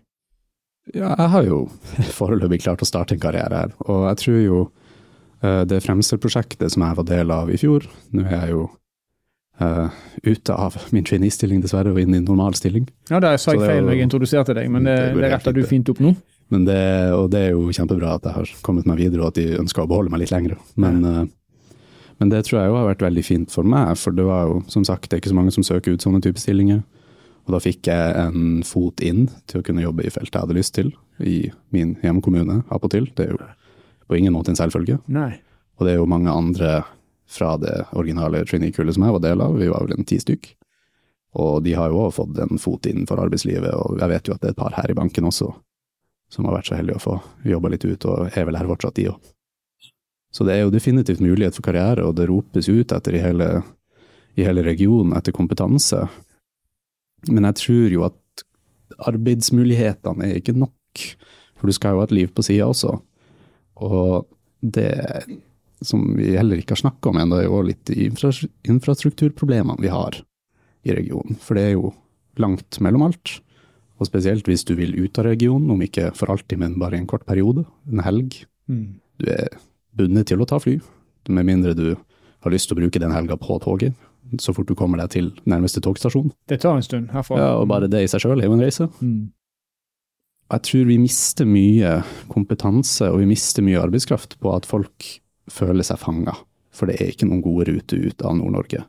Ja, 0.94 1.12
jeg 1.12 1.28
har 1.34 1.44
jo 1.44 1.60
foreløpig 2.18 2.62
klart 2.64 2.82
å 2.82 2.88
starte 2.88 3.14
en 3.14 3.22
karriere 3.22 3.66
her, 3.66 3.76
og 3.84 4.08
jeg 4.08 4.22
tror 4.24 4.40
jo 4.40 4.60
eh, 5.44 5.62
det 5.68 5.82
Fremser-prosjektet 5.84 6.72
som 6.72 6.86
jeg 6.86 7.00
var 7.02 7.10
del 7.10 7.36
av 7.36 7.52
i 7.52 7.60
fjor 7.60 7.84
Nå 8.16 8.24
er 8.24 8.32
jeg 8.38 8.54
jo 8.54 8.64
uh, 9.60 9.92
ute 10.24 10.56
av 10.56 10.76
min 10.94 11.04
trainee-stilling 11.04 11.60
dessverre, 11.60 11.92
og 11.92 12.00
inn 12.00 12.16
i 12.16 12.22
normal 12.24 12.56
stilling. 12.56 12.88
Ja, 13.10 13.20
der 13.20 13.36
sa 13.36 13.52
jeg 13.54 13.66
feil 13.68 13.86
da 13.86 13.94
jeg 13.94 14.08
introduserte 14.08 14.56
deg, 14.56 14.70
men 14.72 14.88
det, 14.88 14.96
det, 15.12 15.20
det 15.20 15.32
retter 15.34 15.56
du 15.56 15.62
fint 15.68 15.92
opp 15.92 16.00
nå. 16.00 16.14
Men 16.50 16.64
det, 16.66 16.80
og 17.14 17.28
det 17.30 17.44
er 17.46 17.52
jo 17.54 17.70
kjempebra 17.70 18.16
at 18.16 18.24
jeg 18.26 18.34
har 18.34 18.54
kommet 18.66 18.88
meg 18.90 18.98
videre, 18.98 19.22
og 19.22 19.30
at 19.30 19.38
de 19.38 19.60
ønsker 19.60 19.84
å 19.84 19.90
beholde 19.90 20.10
meg 20.10 20.24
litt 20.24 20.32
lenger. 20.34 20.56
Men, 20.82 21.04
ja. 21.06 21.20
uh, 21.22 21.76
men 22.20 22.32
det 22.32 22.42
tror 22.46 22.58
jeg 22.58 22.72
jo 22.72 22.78
har 22.78 22.88
vært 22.90 23.04
veldig 23.06 23.24
fint 23.24 23.54
for 23.54 23.66
meg, 23.66 23.92
for 24.00 24.16
det 24.16 24.26
var 24.26 24.48
jo 24.50 24.56
som 24.72 24.84
sagt 24.86 25.08
det 25.08 25.16
er 25.16 25.22
ikke 25.22 25.32
så 25.32 25.38
mange 25.38 25.54
som 25.54 25.66
søker 25.66 25.94
ut 25.94 26.04
sånne 26.04 26.22
type 26.24 26.42
stillinger. 26.42 26.82
Og 27.46 27.54
da 27.54 27.62
fikk 27.62 27.88
jeg 27.88 28.16
en 28.20 28.64
fot 28.66 29.00
inn 29.02 29.28
til 29.48 29.62
å 29.62 29.66
kunne 29.66 29.84
jobbe 29.84 30.04
i 30.04 30.12
feltet 30.12 30.36
jeg 30.36 30.44
hadde 30.44 30.58
lyst 30.58 30.74
til, 30.76 30.90
i 31.22 31.48
min 31.74 31.94
hjemkommune 32.02 32.60
appåtil. 32.74 33.08
Det 33.16 33.28
er 33.28 33.32
jo 33.32 33.40
på 34.10 34.18
ingen 34.18 34.34
måte 34.34 34.52
en 34.52 34.58
selvfølge. 34.58 34.98
Nei. 35.12 35.32
Og 35.78 35.86
det 35.86 35.94
er 35.94 36.02
jo 36.02 36.10
mange 36.10 36.34
andre 36.34 36.82
fra 37.30 37.54
det 37.62 37.76
originale 37.94 38.42
trainee-kullet 38.44 38.98
som 38.98 39.06
jeg 39.06 39.14
var 39.14 39.22
del 39.22 39.42
av, 39.44 39.54
vi 39.54 39.70
var 39.70 39.86
vel 39.86 39.94
en 39.94 40.08
ti 40.08 40.18
stykk. 40.18 40.50
Og 41.40 41.62
de 41.62 41.76
har 41.78 41.92
jo 41.92 42.04
òg 42.08 42.14
fått 42.16 42.42
en 42.42 42.58
fot 42.58 42.90
innenfor 42.90 43.22
arbeidslivet, 43.22 43.70
og 43.70 44.00
jeg 44.02 44.10
vet 44.10 44.28
jo 44.28 44.34
at 44.34 44.42
det 44.42 44.50
er 44.50 44.56
et 44.56 44.60
par 44.60 44.74
her 44.74 44.90
i 44.90 44.98
banken 44.98 45.30
også 45.30 45.52
som 46.30 46.46
har 46.46 46.56
vært 46.58 46.70
så 46.70 46.78
heldige 46.78 47.00
å 47.00 47.04
få 47.04 47.18
jobba 47.50 47.72
litt 47.72 47.84
ut, 47.84 48.06
og 48.06 48.30
er 48.30 48.46
vel 48.48 48.58
her 48.58 48.70
fortsatt, 48.70 48.96
de 48.98 49.10
òg. 49.10 49.30
Så 50.30 50.46
det 50.46 50.54
er 50.54 50.62
jo 50.62 50.72
definitivt 50.72 51.22
mulighet 51.22 51.56
for 51.58 51.66
karriere, 51.66 52.06
og 52.06 52.14
det 52.18 52.28
ropes 52.30 52.68
ut 52.70 52.92
etter 52.94 53.16
i 53.18 53.22
hele, 53.22 53.48
i 54.38 54.46
hele 54.46 54.62
regionen 54.62 55.16
etter 55.18 55.34
kompetanse. 55.34 56.04
Men 57.28 57.48
jeg 57.50 57.58
tror 57.64 57.96
jo 57.96 58.06
at 58.06 58.44
arbeidsmulighetene 59.10 60.28
er 60.28 60.38
ikke 60.38 60.54
nok, 60.54 61.04
for 61.58 61.68
du 61.68 61.74
skal 61.74 61.96
jo 61.96 62.02
ha 62.02 62.06
et 62.06 62.14
liv 62.14 62.30
på 62.34 62.44
sida 62.46 62.70
også. 62.70 62.94
Og 63.82 64.28
det 64.60 64.94
som 65.82 66.04
vi 66.14 66.36
heller 66.36 66.60
ikke 66.60 66.76
har 66.76 66.84
snakka 66.84 67.10
om 67.10 67.20
ennå, 67.20 67.40
er 67.40 67.48
jo 67.48 67.60
litt 67.66 67.90
infrastrukturproblemene 67.90 69.80
vi 69.82 69.90
har 69.92 70.18
i 70.86 70.94
regionen. 70.94 71.38
For 71.42 71.58
det 71.58 71.66
er 71.66 71.78
jo 71.78 71.94
langt 72.40 72.78
mellom 72.84 73.08
alt. 73.08 73.40
Og 74.00 74.08
spesielt 74.08 74.46
hvis 74.48 74.64
du 74.64 74.74
vil 74.78 74.94
ut 74.96 75.18
av 75.20 75.28
regionen, 75.28 75.70
om 75.72 75.82
ikke 75.84 76.10
for 76.16 76.32
alltid, 76.32 76.58
men 76.62 76.78
bare 76.80 76.96
i 76.96 77.02
en 77.02 77.08
kort 77.10 77.26
periode, 77.28 77.66
en 77.90 78.04
helg. 78.04 78.38
Mm. 78.70 79.00
Du 79.20 79.26
er 79.32 79.50
bundet 79.96 80.30
til 80.30 80.40
å 80.40 80.48
ta 80.48 80.60
fly, 80.62 80.78
med 81.28 81.46
mindre 81.46 81.76
du 81.76 81.90
har 82.40 82.54
lyst 82.54 82.70
til 82.70 82.78
å 82.78 82.80
bruke 82.80 83.02
den 83.02 83.12
helga 83.12 83.36
på 83.38 83.58
toget. 83.62 83.96
Så 84.40 84.54
fort 84.54 84.68
du 84.70 84.76
kommer 84.78 85.00
deg 85.02 85.10
til 85.12 85.28
nærmeste 85.48 85.82
togstasjon. 85.84 86.30
Det 86.48 86.60
tar 86.62 86.78
en 86.78 86.86
stund 86.86 87.10
herfra. 87.12 87.38
Ja, 87.40 87.50
og 87.58 87.68
bare 87.70 87.90
det 87.90 88.04
i 88.04 88.10
seg 88.10 88.22
sjøl 88.22 88.40
er 88.40 88.48
jo 88.48 88.56
en 88.56 88.62
reise. 88.62 88.86
Mm. 89.02 89.32
Jeg 90.50 90.64
tror 90.66 90.86
vi 90.88 90.98
mister 90.98 91.46
mye 91.46 91.96
kompetanse 92.30 93.10
og 93.10 93.20
vi 93.22 93.28
mister 93.30 93.62
mye 93.66 93.82
arbeidskraft 93.82 94.38
på 94.42 94.54
at 94.54 94.66
folk 94.66 95.10
føler 95.50 95.86
seg 95.86 96.00
fanga. 96.02 96.34
For 96.74 96.90
det 96.90 96.98
er 96.98 97.12
ikke 97.12 97.28
noen 97.28 97.42
gode 97.44 97.68
ruter 97.68 98.06
ut 98.06 98.24
av 98.24 98.38
Nord-Norge 98.38 98.84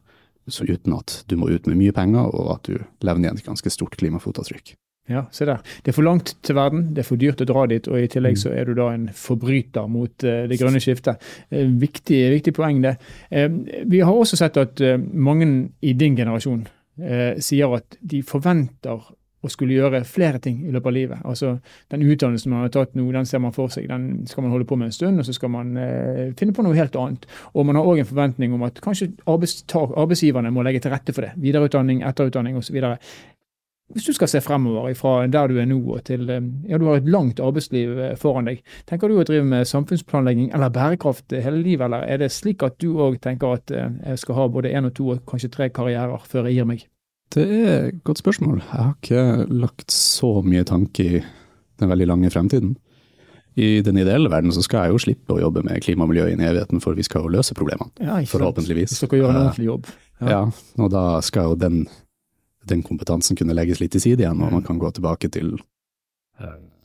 uten 0.52 0.94
at 0.98 1.24
du 1.30 1.38
må 1.38 1.50
ut 1.50 1.68
med 1.70 1.78
mye 1.78 1.94
penger, 1.96 2.28
og 2.34 2.56
at 2.56 2.68
du 2.68 2.80
levner 3.06 3.30
igjen 3.30 3.38
et 3.40 3.46
ganske 3.46 3.72
stort 3.72 3.96
klimafotavtrykk. 3.96 4.74
Ja, 5.10 5.26
se 5.34 5.48
der. 5.50 5.64
Det 5.84 5.92
er 5.92 5.96
for 5.98 6.06
langt 6.06 6.36
til 6.46 6.56
verden, 6.56 6.84
det 6.96 7.04
er 7.04 7.08
for 7.08 7.20
dyrt 7.20 7.42
å 7.42 7.48
dra 7.50 7.66
dit, 7.68 7.88
og 7.90 8.00
i 8.00 8.10
tillegg 8.12 8.38
mm. 8.38 8.42
så 8.44 8.52
er 8.54 8.70
du 8.70 8.76
da 8.78 8.92
en 8.94 9.08
forbryter 9.18 9.90
mot 9.92 10.28
uh, 10.28 10.44
det 10.48 10.60
grønne 10.62 10.80
skiftet. 10.84 11.24
Uh, 11.52 11.66
viktig, 11.82 12.20
viktig, 12.38 12.54
poeng, 12.56 12.84
det. 12.86 12.94
Uh, 13.34 13.50
vi 13.90 14.04
har 14.06 14.14
også 14.14 14.40
sett 14.40 14.62
at 14.62 14.84
mange 15.12 15.50
i 15.82 15.96
din 15.98 16.16
generasjon 16.20 16.68
sier 17.42 17.72
at 17.74 17.96
de 18.06 18.20
forventer 18.28 19.00
å 19.42 19.50
skulle 19.50 19.74
gjøre 19.74 20.04
flere 20.06 20.40
ting 20.42 20.60
i 20.68 20.72
løpet 20.74 20.90
av 20.90 20.96
livet. 20.96 21.22
Altså, 21.26 21.56
Den 21.90 22.06
utdannelsen 22.06 22.52
man 22.54 22.66
har 22.66 22.74
tatt 22.74 22.94
nå, 22.98 23.08
den 23.14 23.26
ser 23.26 23.42
man 23.42 23.56
for 23.56 23.74
seg, 23.74 23.88
den 23.90 24.28
skal 24.30 24.46
man 24.46 24.54
holde 24.54 24.68
på 24.70 24.78
med 24.78 24.92
en 24.92 24.96
stund, 24.96 25.20
og 25.20 25.26
så 25.26 25.34
skal 25.34 25.54
man 25.54 25.74
eh, 25.82 26.30
finne 26.38 26.54
på 26.54 26.66
noe 26.66 26.78
helt 26.78 26.96
annet. 27.00 27.26
Og 27.56 27.66
man 27.66 27.80
har 27.80 27.90
òg 27.90 28.04
en 28.04 28.10
forventning 28.10 28.54
om 28.54 28.68
at 28.68 28.82
kanskje 28.84 29.12
arbeidsgiverne 29.26 30.54
må 30.54 30.66
legge 30.66 30.84
til 30.84 30.94
rette 30.94 31.16
for 31.16 31.26
det. 31.26 31.34
Videreutdanning, 31.42 32.04
etterutdanning 32.06 32.60
osv. 32.62 32.78
Hvis 33.96 34.08
du 34.08 34.16
skal 34.16 34.30
se 34.32 34.42
fremover 34.44 34.94
fra 34.98 35.28
der 35.32 35.52
du 35.52 35.60
er 35.62 35.68
nå 35.70 35.80
og 35.82 36.04
til 36.08 36.30
eh, 36.30 36.44
ja, 36.70 36.80
du 36.82 36.88
har 36.90 37.02
et 37.02 37.10
langt 37.12 37.42
arbeidsliv 37.44 37.98
eh, 38.00 38.16
foran 38.20 38.50
deg, 38.50 38.62
tenker 38.90 39.12
du 39.12 39.20
å 39.20 39.26
drive 39.28 39.46
med 39.48 39.70
samfunnsplanlegging 39.70 40.52
eller 40.56 40.74
bærekraft 40.74 41.36
hele 41.36 41.62
livet, 41.62 41.86
eller 41.88 42.08
er 42.08 42.24
det 42.24 42.32
slik 42.34 42.64
at 42.68 42.80
du 42.84 42.94
òg 43.04 43.20
tenker 43.24 43.58
at 43.58 43.76
eh, 43.76 43.92
jeg 44.14 44.24
skal 44.24 44.40
ha 44.40 44.48
både 44.52 44.74
én 44.74 44.88
og 44.90 44.96
to 44.98 45.12
og 45.16 45.26
kanskje 45.30 45.52
tre 45.54 45.70
karrierer 45.74 46.28
før 46.28 46.50
jeg 46.50 46.60
gir 46.62 46.70
meg? 46.72 46.88
Det 47.32 47.44
er 47.48 47.90
et 47.90 48.00
godt 48.04 48.20
spørsmål. 48.20 48.60
Jeg 48.60 48.76
har 48.76 48.96
ikke 48.98 49.52
lagt 49.56 49.94
så 49.96 50.42
mye 50.44 50.66
tanke 50.68 51.04
i 51.04 51.22
den 51.80 51.92
veldig 51.92 52.08
lange 52.10 52.32
fremtiden. 52.34 52.76
I 53.56 53.82
den 53.84 53.98
ideelle 54.00 54.30
verden 54.32 54.54
så 54.56 54.64
skal 54.64 54.86
jeg 54.86 54.94
jo 54.94 55.02
slippe 55.06 55.36
å 55.36 55.42
jobbe 55.42 55.64
med 55.68 55.82
klima 55.84 56.06
og 56.06 56.12
miljø 56.14 56.30
i 56.30 56.36
evigheten, 56.36 56.80
for 56.84 56.96
vi 56.96 57.04
skal 57.04 57.26
jo 57.26 57.34
løse 57.34 57.56
problemene. 57.58 57.92
Ja, 58.00 58.22
forhåpentligvis. 58.32 58.94
Hvis 58.94 59.04
dere 59.04 59.20
gjør 59.20 59.34
en 59.34 59.40
ordentlig 59.42 59.68
jobb. 59.68 59.90
Ja. 60.22 60.30
ja, 60.30 60.42
og 60.80 60.92
da 60.94 61.04
skal 61.26 61.50
jo 61.50 61.58
den, 61.60 61.82
den, 62.70 62.84
kompetansen 62.86 63.38
kunne 63.40 63.56
legges 63.58 63.82
litt 63.82 63.94
til 63.96 64.04
side 64.04 64.26
igjen, 64.26 64.42
og 64.44 64.54
man 64.54 64.66
kan 64.66 64.80
gå 64.82 64.92
tilbake 64.94 65.32
til 65.34 65.56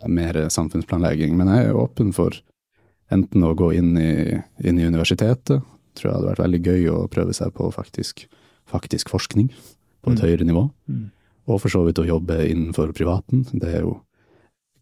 mer 0.09 0.39
samfunnsplanlegging. 0.53 1.37
Men 1.37 1.51
jeg 1.53 1.69
er 1.71 1.81
åpen 1.81 2.13
for 2.17 2.37
enten 3.13 3.45
å 3.47 3.55
gå 3.57 3.73
inn 3.79 3.95
i, 4.01 4.13
inn 4.65 4.81
i 4.81 4.89
universitetet, 4.89 5.63
tror 5.97 6.11
jeg 6.11 6.17
hadde 6.17 6.31
vært 6.33 6.45
veldig 6.45 6.63
gøy 6.67 6.89
å 6.93 6.97
prøve 7.13 7.37
seg 7.37 7.53
på 7.57 7.69
faktisk, 7.75 8.27
faktisk 8.69 9.13
forskning 9.13 9.51
på 9.53 10.13
et 10.13 10.19
mm. 10.19 10.25
høyere 10.25 10.49
nivå. 10.49 10.67
Mm. 10.91 11.07
Og 11.47 11.63
for 11.63 11.73
så 11.73 11.85
vidt 11.87 12.01
å 12.03 12.09
jobbe 12.09 12.41
innenfor 12.49 12.91
privaten. 12.97 13.47
Det 13.53 13.71
er 13.71 13.87
jo 13.87 14.01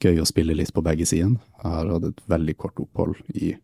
gøy 0.02 0.20
å 0.20 0.28
spille 0.28 0.56
litt 0.56 0.72
på 0.74 0.82
begge 0.84 1.06
sider. 1.08 1.36
Jeg 1.60 1.70
har 1.76 1.92
hatt 1.92 2.08
et 2.08 2.24
veldig 2.30 2.56
kort 2.60 2.80
opphold 2.82 3.20
i 3.36 3.54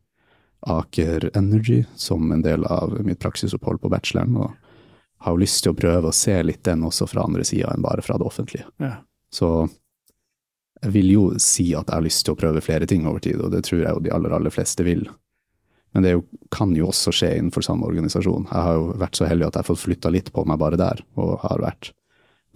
Aker 0.69 1.31
Energy 1.37 1.83
som 1.97 2.29
en 2.35 2.45
del 2.45 2.67
av 2.69 2.93
mitt 3.05 3.21
praksisopphold 3.23 3.81
på 3.81 3.91
bacheloren, 3.93 4.37
og 4.37 4.60
har 5.21 5.37
jo 5.37 5.43
lyst 5.43 5.63
til 5.65 5.75
å 5.75 5.79
prøve 5.79 6.11
å 6.11 6.17
se 6.17 6.35
litt 6.43 6.63
den 6.65 6.85
også 6.87 7.09
fra 7.11 7.27
andre 7.27 7.45
sida 7.45 7.75
enn 7.75 7.85
bare 7.85 8.05
fra 8.05 8.17
det 8.21 8.27
offentlige. 8.29 8.67
Ja. 8.81 8.97
Så 9.33 9.69
jeg 10.81 10.95
vil 10.95 11.11
jo 11.13 11.25
si 11.43 11.71
at 11.77 11.91
jeg 11.91 11.99
har 11.99 12.07
lyst 12.07 12.25
til 12.25 12.35
å 12.35 12.41
prøve 12.41 12.63
flere 12.65 12.89
ting 12.89 13.05
over 13.09 13.21
tid, 13.23 13.41
og 13.41 13.53
det 13.53 13.67
tror 13.69 13.83
jeg 13.83 13.93
jo 13.93 14.05
de 14.07 14.15
aller, 14.17 14.33
aller 14.33 14.55
fleste 14.55 14.87
vil. 14.87 15.05
Men 15.93 16.07
det 16.07 16.15
jo, 16.15 16.25
kan 16.55 16.73
jo 16.77 16.89
også 16.89 17.13
skje 17.13 17.35
innenfor 17.37 17.67
samme 17.67 17.89
organisasjon. 17.89 18.47
Jeg 18.49 18.67
har 18.67 18.79
jo 18.79 18.91
vært 19.03 19.19
så 19.19 19.29
heldig 19.29 19.49
at 19.49 19.59
jeg 19.59 19.65
har 19.65 19.69
fått 19.69 19.85
flytta 19.85 20.13
litt 20.15 20.31
på 20.33 20.45
meg 20.49 20.61
bare 20.63 20.81
der, 20.81 21.03
og 21.21 21.41
har 21.45 21.65
vært 21.67 21.93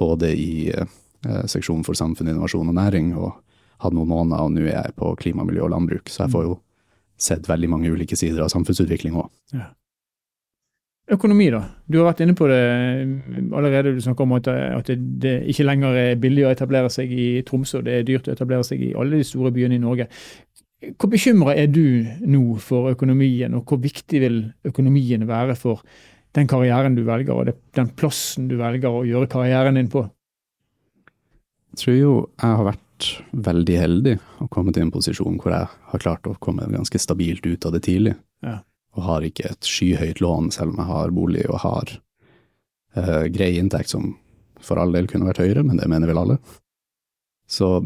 både 0.01 0.33
i 0.33 0.71
eh, 0.73 1.45
seksjonen 1.51 1.85
for 1.87 1.99
samfunn, 1.99 2.31
innovasjon 2.33 2.71
og 2.71 2.79
næring, 2.79 3.13
og 3.19 3.35
hatt 3.85 3.95
noen 3.95 4.09
måneder, 4.09 4.47
og 4.47 4.55
nå 4.55 4.65
er 4.65 4.79
jeg 4.79 4.97
på 4.97 5.13
klima, 5.21 5.45
miljø 5.45 5.67
og 5.67 5.75
landbruk. 5.75 6.09
Så 6.09 6.25
jeg 6.25 6.33
får 6.33 6.49
jo 6.49 6.59
sett 7.21 7.49
veldig 7.51 7.71
mange 7.71 7.93
ulike 7.93 8.17
sider 8.19 8.47
av 8.47 8.53
samfunnsutvikling 8.55 9.19
òg. 9.21 9.29
Ja. 9.53 9.69
Økonomi, 11.13 11.51
da. 11.53 11.61
Du 11.85 11.99
har 12.01 12.07
vært 12.09 12.23
inne 12.25 12.33
på 12.37 12.47
det 12.49 12.57
eh, 12.57 13.11
allerede. 13.53 13.93
Du 13.93 14.01
snakker 14.01 14.25
om 14.25 14.39
at, 14.39 14.49
at 14.49 14.89
det, 14.89 14.97
det, 15.21 15.35
ikke 15.53 15.67
lenger 15.67 15.99
er 16.01 16.21
billig 16.21 16.47
å 16.47 16.53
etablere 16.55 16.89
seg 16.93 17.13
i 17.13 17.29
Tromsø, 17.45 17.83
det 17.85 17.99
er 17.99 18.09
dyrt 18.09 18.31
å 18.31 18.33
etablere 18.33 18.65
seg 18.65 18.81
i 18.87 18.95
alle 18.97 19.21
de 19.21 19.29
store 19.29 19.53
byene 19.53 19.77
i 19.77 19.83
Norge. 19.83 20.09
Hvor 20.97 21.13
bekymra 21.13 21.55
er 21.61 21.69
du 21.73 22.09
nå 22.29 22.57
for 22.61 22.91
økonomien, 22.93 23.53
og 23.57 23.69
hvor 23.69 23.81
viktig 23.85 24.21
vil 24.21 24.41
økonomien 24.69 25.25
være 25.29 25.57
for 25.61 25.85
den 26.35 26.49
karrieren 26.51 26.97
du 26.97 27.05
velger, 27.07 27.37
og 27.37 27.53
den 27.77 27.93
plassen 27.97 28.49
du 28.51 28.57
velger 28.61 28.93
å 28.93 29.05
gjøre 29.07 29.31
karrieren 29.33 29.79
din 29.79 29.93
på? 29.93 30.07
Jeg 31.75 31.83
tror 31.83 31.97
jo 31.99 32.13
jeg 32.41 32.59
har 32.59 32.69
vært 32.69 33.09
veldig 33.45 33.77
heldig 33.79 34.19
og 34.45 34.51
kommet 34.55 34.79
i 34.79 34.85
en 34.85 34.93
posisjon 34.95 35.37
hvor 35.43 35.53
jeg 35.53 35.69
har 35.91 36.03
klart 36.03 36.29
å 36.31 36.37
komme 36.41 36.69
ganske 36.71 37.01
stabilt 37.03 37.45
ut 37.47 37.67
av 37.67 37.75
det 37.75 37.85
tidlig. 37.89 38.15
Ja. 38.45 38.61
Og 38.95 39.07
har 39.09 39.27
ikke 39.27 39.49
et 39.51 39.67
skyhøyt 39.67 40.23
lån, 40.23 40.53
selv 40.55 40.75
om 40.75 40.83
jeg 40.83 40.91
har 40.91 41.15
bolig 41.15 41.45
og 41.49 41.61
har 41.65 41.97
uh, 42.97 43.25
grei 43.35 43.55
inntekt 43.59 43.91
som 43.91 44.15
for 44.65 44.81
all 44.81 44.95
del 44.95 45.09
kunne 45.11 45.29
vært 45.29 45.43
høyere, 45.43 45.65
men 45.67 45.81
det 45.81 45.91
mener 45.91 46.09
vel 46.09 46.23
alle. 46.23 46.39
Så 47.51 47.83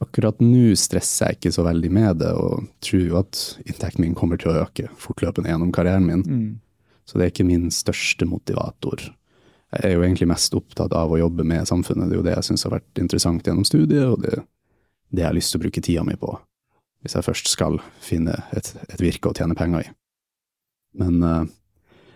Akkurat 0.00 0.38
nå 0.40 0.72
stresser 0.80 1.28
jeg 1.28 1.36
ikke 1.36 1.50
så 1.52 1.62
veldig 1.66 1.88
med 1.92 2.22
det, 2.22 2.30
og 2.32 2.64
tror 2.80 3.02
jo 3.04 3.18
at 3.20 3.40
inntekten 3.66 4.00
min 4.00 4.14
kommer 4.16 4.40
til 4.40 4.48
å 4.54 4.62
øke 4.62 4.88
fortløpende 4.96 5.52
gjennom 5.52 5.72
karrieren 5.76 6.06
min. 6.06 6.22
Mm. 6.24 6.94
Så 7.04 7.18
det 7.18 7.26
er 7.26 7.32
ikke 7.34 7.44
min 7.44 7.66
største 7.74 8.24
motivator. 8.28 9.02
Jeg 9.76 9.90
er 9.90 9.92
jo 9.92 10.06
egentlig 10.06 10.30
mest 10.30 10.56
opptatt 10.56 10.94
av 10.96 11.12
å 11.12 11.18
jobbe 11.20 11.44
med 11.44 11.68
samfunnet. 11.68 12.08
Det 12.08 12.16
er 12.16 12.20
jo 12.22 12.24
det 12.30 12.36
jeg 12.38 12.48
syns 12.48 12.64
har 12.64 12.74
vært 12.78 13.02
interessant 13.02 13.44
gjennom 13.44 13.66
studiet, 13.68 14.06
og 14.08 14.24
det, 14.24 14.40
det 15.12 15.20
jeg 15.20 15.28
har 15.28 15.36
lyst 15.36 15.52
til 15.52 15.60
å 15.60 15.64
bruke 15.66 15.84
tida 15.84 16.06
mi 16.08 16.16
på. 16.22 16.32
Hvis 17.04 17.18
jeg 17.18 17.26
først 17.28 17.52
skal 17.52 17.76
finne 18.00 18.40
et, 18.56 18.72
et 18.88 19.04
virke 19.04 19.28
å 19.28 19.36
tjene 19.36 19.58
penger 19.58 19.84
i. 19.84 19.92
Men, 20.98 21.22
uh, 21.22 21.44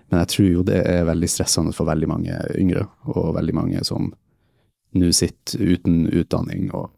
men 0.09 0.23
jeg 0.25 0.33
tror 0.35 0.51
jo 0.51 0.67
det 0.67 0.83
er 0.89 1.09
veldig 1.09 1.31
stressende 1.31 1.75
for 1.77 1.89
veldig 1.89 2.11
mange 2.11 2.39
yngre, 2.59 2.87
og 3.11 3.35
veldig 3.39 3.55
mange 3.55 3.85
som 3.87 4.13
nå 4.95 5.11
sitter 5.13 5.75
uten 5.75 6.05
utdanning 6.15 6.69
og 6.75 6.93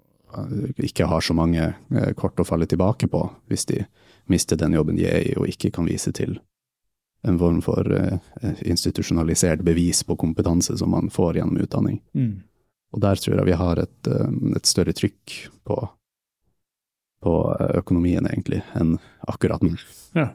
ikke 0.76 1.06
har 1.08 1.20
så 1.20 1.34
mange 1.34 1.62
eh, 1.64 2.12
kort 2.18 2.40
å 2.40 2.44
falle 2.44 2.66
tilbake 2.68 3.08
på 3.08 3.22
hvis 3.48 3.66
de 3.70 3.78
mister 4.28 4.58
den 4.60 4.74
jobben 4.76 4.98
de 4.98 5.06
er 5.08 5.22
i 5.30 5.34
og 5.38 5.48
ikke 5.48 5.70
kan 5.72 5.86
vise 5.88 6.12
til 6.12 6.38
en 7.26 7.38
form 7.40 7.62
for 7.64 7.88
uh, 7.90 8.18
institusjonalisert 8.62 9.64
bevis 9.66 10.04
på 10.06 10.14
kompetanse 10.20 10.76
som 10.78 10.92
man 10.92 11.08
får 11.10 11.40
gjennom 11.40 11.56
utdanning. 11.64 11.96
Mm. 12.14 12.44
Og 12.94 13.02
der 13.02 13.18
tror 13.18 13.40
jeg 13.40 13.48
vi 13.48 13.56
har 13.58 13.80
et, 13.82 14.10
et 14.54 14.68
større 14.68 14.94
trykk 14.94 15.34
på, 15.66 15.78
på 17.26 17.32
økonomien, 17.80 18.28
egentlig, 18.30 18.60
enn 18.78 18.94
akkurat 19.26 19.64
nå. 19.64 19.72
Ja. 20.14 20.28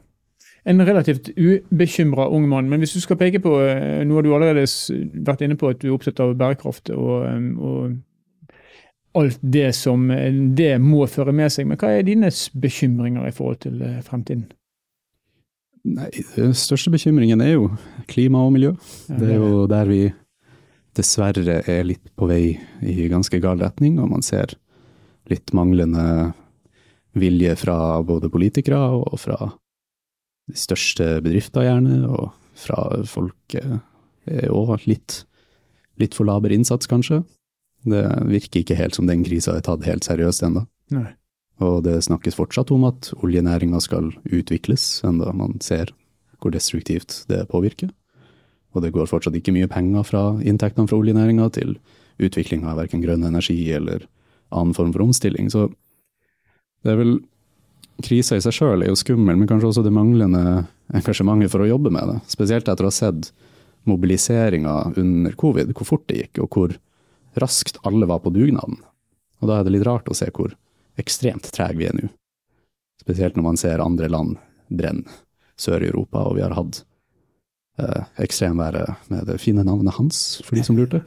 En 0.64 0.86
relativt 0.86 1.32
ubekymra 1.34 2.28
ung 2.30 2.46
mann. 2.48 2.68
Men 2.70 2.82
hvis 2.82 2.94
du 2.94 3.00
skal 3.02 3.18
peke 3.18 3.40
på 3.42 3.56
noe 4.06 4.22
du 4.22 4.30
allerede 4.30 4.66
vært 5.26 5.42
inne 5.42 5.58
på 5.58 5.72
at 5.72 5.80
du 5.82 5.88
er 5.88 5.96
opptatt 5.96 6.22
av 6.22 6.36
bærekraft 6.38 6.92
og, 6.94 7.26
og 7.58 7.96
alt 9.18 9.38
det 9.40 9.72
som 9.76 10.08
det 10.56 10.72
må 10.80 11.04
føre 11.10 11.34
med 11.36 11.52
seg. 11.52 11.68
Men 11.68 11.80
hva 11.80 11.92
er 11.92 12.06
dine 12.06 12.30
bekymringer 12.62 13.28
i 13.28 13.34
forhold 13.34 13.62
til 13.66 13.80
eh, 13.84 14.00
fremtiden? 14.06 14.48
Nei, 15.82 16.08
Den 16.36 16.54
største 16.56 16.92
bekymringen 16.94 17.42
er 17.42 17.56
jo 17.56 17.70
klima 18.10 18.44
og 18.46 18.54
miljø. 18.54 18.74
Det 19.10 19.32
er 19.34 19.40
jo 19.40 19.64
der 19.70 19.88
vi 19.90 20.02
dessverre 20.96 21.62
er 21.66 21.86
litt 21.88 22.12
på 22.16 22.28
vei 22.28 22.54
i 22.84 23.08
ganske 23.10 23.40
gal 23.42 23.60
retning, 23.62 23.98
og 23.98 24.12
man 24.12 24.22
ser 24.24 24.54
litt 25.30 25.52
manglende 25.56 26.32
vilje 27.18 27.56
fra 27.60 27.76
både 28.06 28.30
politikere 28.32 28.78
og 29.00 29.18
fra 29.20 29.50
de 30.50 30.58
største 30.58 31.20
bedrifter, 31.24 31.66
gjerne, 31.66 32.02
og 32.08 32.32
fra 32.58 33.04
folk. 33.08 33.56
er 33.56 34.46
jo 34.48 34.76
litt, 34.86 35.22
litt 35.98 36.14
for 36.14 36.28
laber 36.28 36.52
innsats, 36.54 36.88
kanskje. 36.90 37.22
Det 37.82 38.02
virker 38.30 38.62
ikke 38.62 38.78
helt 38.78 38.94
som 38.94 39.08
den 39.08 39.24
krisa 39.26 39.56
er 39.56 39.64
tatt 39.66 39.84
helt 39.86 40.06
seriøst 40.06 40.44
ennå. 40.46 40.66
Og 41.62 41.82
det 41.86 42.02
snakkes 42.06 42.36
fortsatt 42.38 42.70
om 42.74 42.86
at 42.88 43.12
oljenæringa 43.22 43.80
skal 43.82 44.12
utvikles, 44.30 45.02
enda 45.06 45.32
man 45.36 45.58
ser 45.62 45.92
hvor 46.42 46.54
destruktivt 46.54 47.22
det 47.30 47.44
påvirker. 47.50 47.90
Og 48.74 48.82
det 48.82 48.92
går 48.94 49.10
fortsatt 49.10 49.36
ikke 49.36 49.54
mye 49.54 49.70
penger 49.70 50.06
fra 50.06 50.22
inntektene 50.42 50.88
fra 50.88 50.98
oljenæringa 50.98 51.50
til 51.54 51.76
utvikling 52.22 52.64
av 52.66 52.80
verken 52.80 53.02
grønn 53.04 53.26
energi 53.26 53.58
eller 53.74 54.06
annen 54.52 54.74
form 54.76 54.92
for 54.94 55.04
omstilling. 55.04 55.50
Så 55.52 55.68
det 56.82 56.94
er 56.94 56.98
vel 56.98 57.14
Krisa 58.02 58.38
i 58.38 58.42
seg 58.42 58.54
sjøl 58.56 58.84
er 58.84 58.90
jo 58.90 58.98
skummel, 58.98 59.36
men 59.36 59.48
kanskje 59.50 59.68
også 59.68 59.84
det 59.84 59.92
manglende 59.94 60.64
engasjementet 60.92 61.52
for 61.52 61.64
å 61.64 61.68
jobbe 61.68 61.92
med 61.94 62.08
det. 62.08 62.18
Spesielt 62.32 62.68
etter 62.68 62.86
å 62.86 62.90
ha 62.90 62.94
sett 62.94 63.32
mobiliseringa 63.88 64.92
under 64.96 65.36
covid, 65.38 65.72
hvor 65.76 65.88
fort 65.88 66.06
det 66.10 66.20
gikk, 66.22 66.42
og 66.44 66.56
hvor 66.56 66.76
raskt 67.42 67.80
alle 67.88 68.06
var 68.08 68.22
på 68.24 68.32
dugnaden. 68.34 68.78
Og 69.42 69.50
da 69.50 69.58
er 69.58 69.66
det 69.66 69.74
litt 69.76 69.86
rart 69.88 70.10
å 70.10 70.16
se 70.16 70.28
hvor 70.34 70.54
ekstremt 71.00 71.48
trege 71.54 71.80
vi 71.80 71.88
er 71.88 71.96
nå. 71.96 72.08
Spesielt 73.02 73.36
når 73.36 73.46
man 73.48 73.58
ser 73.58 73.82
andre 73.82 74.08
land 74.12 74.38
brenne 74.72 75.20
sør 75.58 75.84
i 75.84 75.90
Europa, 75.90 76.24
og 76.26 76.38
vi 76.38 76.44
har 76.44 76.54
hatt 76.56 76.82
eh, 77.82 78.04
ekstremværet 78.24 79.10
med 79.12 79.26
det 79.28 79.38
fine 79.42 79.64
navnet 79.66 79.94
hans, 79.98 80.40
for 80.46 80.58
de 80.58 80.64
som 80.66 80.78
lurte. 80.78 81.02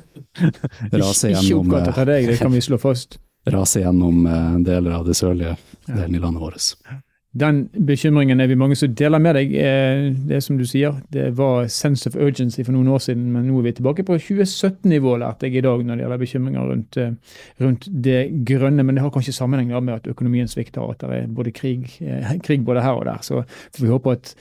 Rase 0.93 1.31
gjennom, 1.31 1.45
Ikke 1.47 1.61
oppkalt 1.61 2.11
deg, 2.11 2.29
det 2.31 2.39
kan 2.41 2.53
vi 2.53 2.63
slå 2.63 2.79
fast. 2.81 3.19
Rase 3.45 3.83
gjennom 3.83 4.25
eh, 4.25 4.53
deler 4.65 4.99
av 4.99 5.05
det 5.05 5.17
sørlige 5.17 5.57
delen 5.87 6.15
i 6.15 6.23
landet 6.23 6.41
vårt. 6.41 7.03
Den 7.35 7.65
bekymringen 7.87 8.39
er 8.39 8.47
vi 8.47 8.55
mange 8.55 8.77
som 8.79 8.93
deler 8.95 9.19
med 9.19 9.35
deg. 9.35 9.53
Eh, 9.59 10.05
det 10.29 10.37
som 10.43 10.55
du 10.55 10.63
sier, 10.67 11.01
det 11.11 11.33
var 11.35 11.67
sense 11.67 12.07
of 12.07 12.15
urgency 12.15 12.63
for 12.63 12.71
noen 12.71 12.87
år 12.95 13.01
siden, 13.03 13.25
men 13.33 13.43
nå 13.49 13.57
er 13.59 13.65
vi 13.67 13.73
tilbake 13.75 14.05
på 14.07 14.15
2017-nivå, 14.15 15.17
lærte 15.19 15.49
jeg 15.49 15.59
i 15.59 15.65
dag, 15.65 15.83
når 15.83 15.99
det 15.99 16.05
gjelder 16.05 16.21
bekymringer 16.21 16.69
rundt, 16.71 16.97
eh, 16.97 17.41
rundt, 17.59 17.89
det 17.91 18.21
grønne. 18.47 18.85
Men 18.87 18.95
det 18.95 19.03
har 19.03 19.11
kanskje 19.11 19.35
sammenheng 19.35 19.75
med 19.83 19.97
at 19.97 20.07
økonomien 20.07 20.47
svikter, 20.47 20.81
og 20.81 20.95
at 20.95 21.03
det 21.03 21.17
er 21.17 21.27
både 21.27 21.51
krig, 21.51 21.91
krig 22.47 22.63
både 22.63 22.85
her 22.87 23.01
og 23.01 23.05
der. 23.09 23.19
Så 23.19 23.43
vi 23.81 23.91
håpe 23.91 24.15
at 24.15 24.35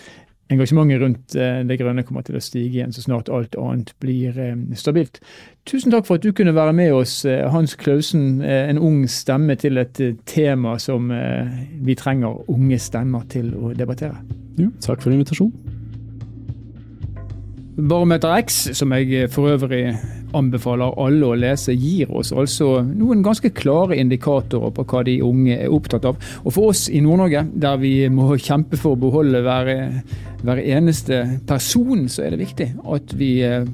engasjementet 0.53 1.01
rundt 1.01 1.37
eh, 1.37 1.61
det 1.67 1.79
grønne 1.81 2.05
kommer 2.07 2.25
til 2.27 2.37
å 2.39 2.43
stige 2.43 2.81
igjen 2.81 2.93
så 2.95 3.05
snart 3.05 3.31
alt 3.33 3.57
annet 3.61 3.95
blir 4.03 4.37
eh, 4.41 4.57
stabilt. 4.79 5.21
Tusen 5.69 5.95
takk 5.95 6.09
for 6.09 6.19
at 6.19 6.27
du 6.27 6.35
kunne 6.37 6.55
være 6.57 6.75
med 6.77 6.93
oss, 6.97 7.23
eh, 7.29 7.45
Hans 7.53 7.77
Klausen, 7.81 8.43
en 8.45 8.81
ung 8.81 9.05
stemme 9.11 9.57
til 9.61 9.81
et 9.81 10.01
tema 10.29 10.77
som 10.83 11.09
vi 11.85 11.97
trenger 11.99 12.45
unge 12.53 12.79
stemmer 12.83 13.25
til 13.33 13.55
å 13.57 13.73
debattere. 13.77 14.21
Jo, 14.61 14.71
takk 14.85 15.03
for 15.03 15.15
invitasjonen. 15.15 15.74
Barometer 17.75 18.31
X, 18.39 18.69
som 18.79 18.93
jeg 18.95 19.27
for 19.35 19.51
øvrig 19.51 19.89
anbefaler 20.35 20.95
alle 21.03 21.27
å 21.27 21.39
lese, 21.39 21.75
gir 21.75 22.11
oss 22.15 22.31
altså 22.35 22.85
noen 22.87 23.23
ganske 23.25 23.51
klare 23.55 23.99
indikatorer 23.99 24.71
på 24.75 24.85
hva 24.91 25.03
de 25.07 25.17
unge 25.27 25.57
er 25.57 25.75
opptatt 25.75 26.07
av. 26.07 26.21
Og 26.45 26.55
for 26.55 26.71
oss 26.71 26.87
i 26.87 27.03
Nord-Norge, 27.03 27.45
der 27.51 27.81
vi 27.83 27.95
må 28.15 28.29
kjempe 28.39 28.79
for 28.79 28.95
å 28.95 29.03
beholde 29.07 29.43
hver, 29.43 29.73
hver 30.47 30.63
eneste 30.63 31.25
person, 31.49 32.07
så 32.11 32.27
er 32.27 32.35
det 32.35 32.45
viktig 32.45 32.71
at 32.95 33.15
vi 33.19 33.31
eh, 33.47 33.67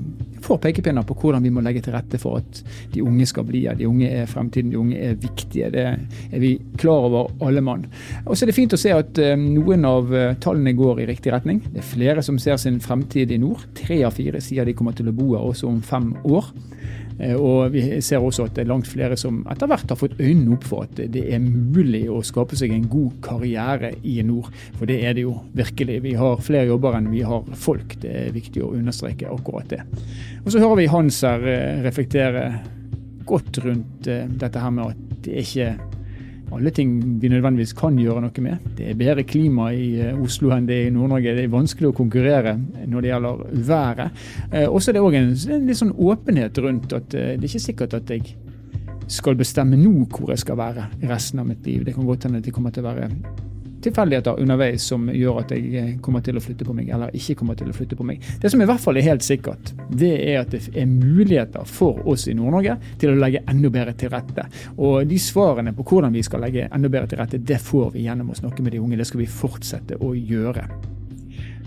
får 0.51 0.61
pekepinner 0.65 1.07
på 1.07 1.17
hvordan 1.21 1.45
vi 1.47 1.53
må 1.55 1.63
legge 1.65 1.83
til 1.85 1.95
rette 1.95 2.19
for 2.21 2.41
at 2.41 2.63
de 2.95 3.05
unge 3.07 3.27
skal 3.29 3.47
bli 3.47 3.65
her. 3.69 3.79
De 3.79 3.89
unge 3.89 4.11
er 4.11 4.31
fremtiden, 4.31 4.73
de 4.73 4.81
unge 4.81 4.99
er 5.11 5.19
viktige. 5.21 5.71
Det 5.71 5.87
er 5.87 6.43
vi 6.43 6.57
klar 6.81 7.07
over 7.09 7.31
alle 7.47 7.63
mann. 7.65 7.87
Og 8.27 8.35
så 8.35 8.45
er 8.45 8.51
det 8.51 8.59
fint 8.59 8.75
å 8.75 8.81
se 8.81 8.95
at 8.95 9.21
eh, 9.23 9.37
noen 9.39 9.87
av 9.89 10.15
eh, 10.15 10.35
tallene 10.43 10.75
går 10.79 11.05
i 11.05 11.09
riktig 11.11 11.35
retning. 11.35 11.63
Det 11.69 11.83
er 11.83 11.91
flere 11.93 12.25
som 12.27 12.41
ser 12.43 12.59
sin 12.61 12.81
fremtid 12.83 13.33
i 13.35 13.41
nord. 13.41 13.69
Tre 13.79 14.03
av 14.09 14.17
fire 14.19 14.43
sier 14.45 14.67
de 14.67 14.77
kommer 14.77 14.97
til 14.97 15.11
å 15.11 15.17
bo 15.17 15.33
her 15.35 15.47
også 15.53 15.71
om 15.71 15.81
fem 15.87 16.13
år. 16.27 16.51
Eh, 17.21 17.37
og 17.37 17.75
vi 17.75 17.83
ser 18.05 18.23
også 18.25 18.47
at 18.49 18.57
det 18.57 18.65
er 18.65 18.71
langt 18.71 18.89
flere 18.89 19.19
som 19.21 19.43
etter 19.53 19.69
hvert 19.71 19.93
har 19.93 19.99
fått 20.01 20.17
øynene 20.21 20.57
opp 20.57 20.67
for 20.69 20.89
at 20.89 21.03
det 21.13 21.27
er 21.29 21.43
mulig 21.43 22.07
å 22.11 22.23
skape 22.27 22.59
seg 22.59 22.73
en 22.75 22.89
god 22.91 23.19
karriere 23.25 23.93
i 24.07 24.19
nord. 24.27 24.51
For 24.79 24.89
det 24.91 25.01
er 25.05 25.17
det 25.19 25.27
jo 25.27 25.37
virkelig. 25.57 26.01
Vi 26.07 26.17
har 26.19 26.43
flere 26.45 26.71
jobber 26.71 26.99
enn 26.99 27.11
vi 27.13 27.23
har 27.27 27.47
folk. 27.61 27.99
Det 28.03 28.17
er 28.25 28.35
viktig 28.37 28.65
å 28.65 28.73
understreke 28.79 29.31
akkurat 29.31 29.71
det. 29.73 29.85
Og 30.45 30.53
så 30.53 30.63
hører 30.63 30.83
vi 30.83 30.91
Hans 30.93 31.23
her 31.27 31.47
eh, 31.49 31.81
reflektere 31.85 32.45
godt 33.29 33.61
rundt 33.65 34.11
eh, 34.11 34.27
dette 34.41 34.63
her 34.63 34.75
med 34.75 34.95
at 34.95 35.25
det 35.27 35.45
ikke 35.45 35.75
alle 36.53 36.71
ting 36.75 36.93
vi 37.23 37.31
nødvendigvis 37.31 37.73
kan 37.79 37.99
gjøre 37.99 38.25
noe 38.25 38.45
med. 38.45 38.69
Det 38.79 38.91
er 38.91 38.99
bedre 38.99 39.25
klima 39.29 39.71
i 39.75 39.93
eh, 40.03 40.19
Oslo 40.19 40.51
enn 40.55 40.67
det 40.69 40.77
er 40.77 40.89
i 40.89 40.95
Nord-Norge. 40.95 41.35
Det 41.37 41.45
er 41.47 41.53
vanskelig 41.53 41.91
å 41.91 41.97
konkurrere 41.97 42.57
når 42.91 43.05
det 43.05 43.13
gjelder 43.13 43.45
været. 43.71 44.25
Eh, 44.51 44.67
og 44.67 44.81
så 44.81 44.91
er 44.91 44.99
det 44.99 45.05
òg 45.05 45.19
en, 45.19 45.35
en 45.57 45.69
litt 45.69 45.81
sånn 45.81 45.95
åpenhet 45.95 46.59
rundt 46.65 46.97
at 46.97 47.15
eh, 47.15 47.35
det 47.37 47.45
er 47.45 47.53
ikke 47.53 47.69
sikkert 47.69 48.01
at 48.01 48.11
jeg 48.11 48.35
skal 49.11 49.39
bestemme 49.39 49.79
nå 49.79 50.07
hvor 50.11 50.31
jeg 50.31 50.43
skal 50.45 50.59
være 50.61 50.89
resten 51.11 51.43
av 51.43 51.49
mitt 51.51 51.65
liv. 51.67 51.85
Det 51.87 51.95
kan 51.97 52.07
godt 52.07 52.27
hende 52.27 52.43
at 52.43 52.47
det 52.47 52.55
kommer 52.55 52.75
til 52.75 52.87
å 52.87 52.93
være 52.93 53.11
tilfeldigheter 53.85 54.41
underveis 54.43 54.85
som 54.93 55.09
gjør 55.13 55.41
at 55.43 55.55
jeg 55.55 55.73
eh, 55.79 55.91
kommer 56.05 56.25
til 56.25 56.39
å 56.39 56.45
flytte 56.45 56.67
på 56.69 56.75
meg, 56.77 56.91
eller 56.93 57.15
ikke 57.17 57.37
kommer 57.41 57.59
til 57.59 57.71
å 57.71 57.77
flytte 57.77 57.99
på 57.99 58.07
meg. 58.07 58.23
Det 58.43 58.53
som 58.53 58.63
i 58.63 58.69
hvert 58.69 58.83
fall 58.83 59.01
er 59.01 59.09
helt 59.09 59.27
sikkert, 59.27 59.73
det 59.89 60.13
er 60.31 60.43
at 60.43 60.55
det 60.55 60.63
er 60.75 60.89
muligheter 60.91 61.67
for 61.69 62.01
oss 62.11 62.29
i 62.31 62.37
Nord-Norge 62.37 62.77
til 63.01 63.15
å 63.15 63.19
legge 63.19 63.45
enda 63.51 63.73
bedre 63.73 63.97
til 63.99 64.13
rette. 64.13 64.47
Og 64.79 65.09
de 65.11 65.19
svarene 65.21 65.75
på 65.77 65.87
hvordan 65.91 66.15
vi 66.17 66.25
skal 66.27 66.45
legge 66.47 66.69
enda 66.69 66.93
bedre 66.93 67.11
til 67.11 67.23
rette, 67.23 67.43
det 67.51 67.61
får 67.65 67.93
vi 67.97 68.07
gjennom 68.07 68.33
å 68.33 68.41
snakke 68.41 68.65
med 68.65 68.77
de 68.77 68.85
unge. 68.85 69.01
Det 69.01 69.09
skal 69.11 69.25
vi 69.25 69.31
fortsette 69.41 70.01
å 70.01 70.15
gjøre. 70.17 70.69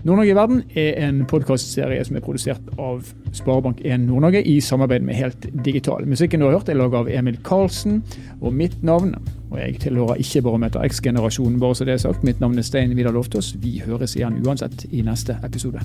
Nord-Norge 0.04 0.32
i 0.34 0.36
verden 0.36 0.58
er 0.76 0.98
en 1.06 1.22
podkastserie 1.24 2.02
som 2.04 2.18
er 2.18 2.22
produsert 2.26 2.66
av 2.76 3.06
Sparebank1 3.32 4.02
Nord-Norge 4.04 4.42
i 4.44 4.58
samarbeid 4.60 5.06
med 5.06 5.16
Helt 5.16 5.46
Digital. 5.64 6.04
Musikken 6.04 6.42
du 6.42 6.44
har 6.44 6.58
hørt 6.58 6.68
er 6.68 6.76
laget 6.76 6.98
av 6.98 7.08
Emil 7.08 7.38
Karlsen, 7.46 8.02
og 8.42 8.52
mitt 8.52 8.76
navn 8.84 9.14
og 9.54 9.60
jeg 9.62 9.78
tilhører 9.84 10.18
ikke 10.18 10.42
Barometer 10.42 10.82
X-generasjonen, 10.88 11.60
bare 11.62 11.78
så 11.78 11.86
det 11.86 11.94
er 11.94 12.02
sagt. 12.02 12.24
Mitt 12.26 12.42
navn 12.42 12.58
er 12.58 12.66
Stein 12.66 12.96
Vidar 12.96 13.14
Loftaas. 13.14 13.54
Vi 13.62 13.78
høres 13.86 14.16
igjen 14.18 14.42
uansett 14.42 14.86
i 14.90 15.04
neste 15.06 15.38
episode. 15.46 15.84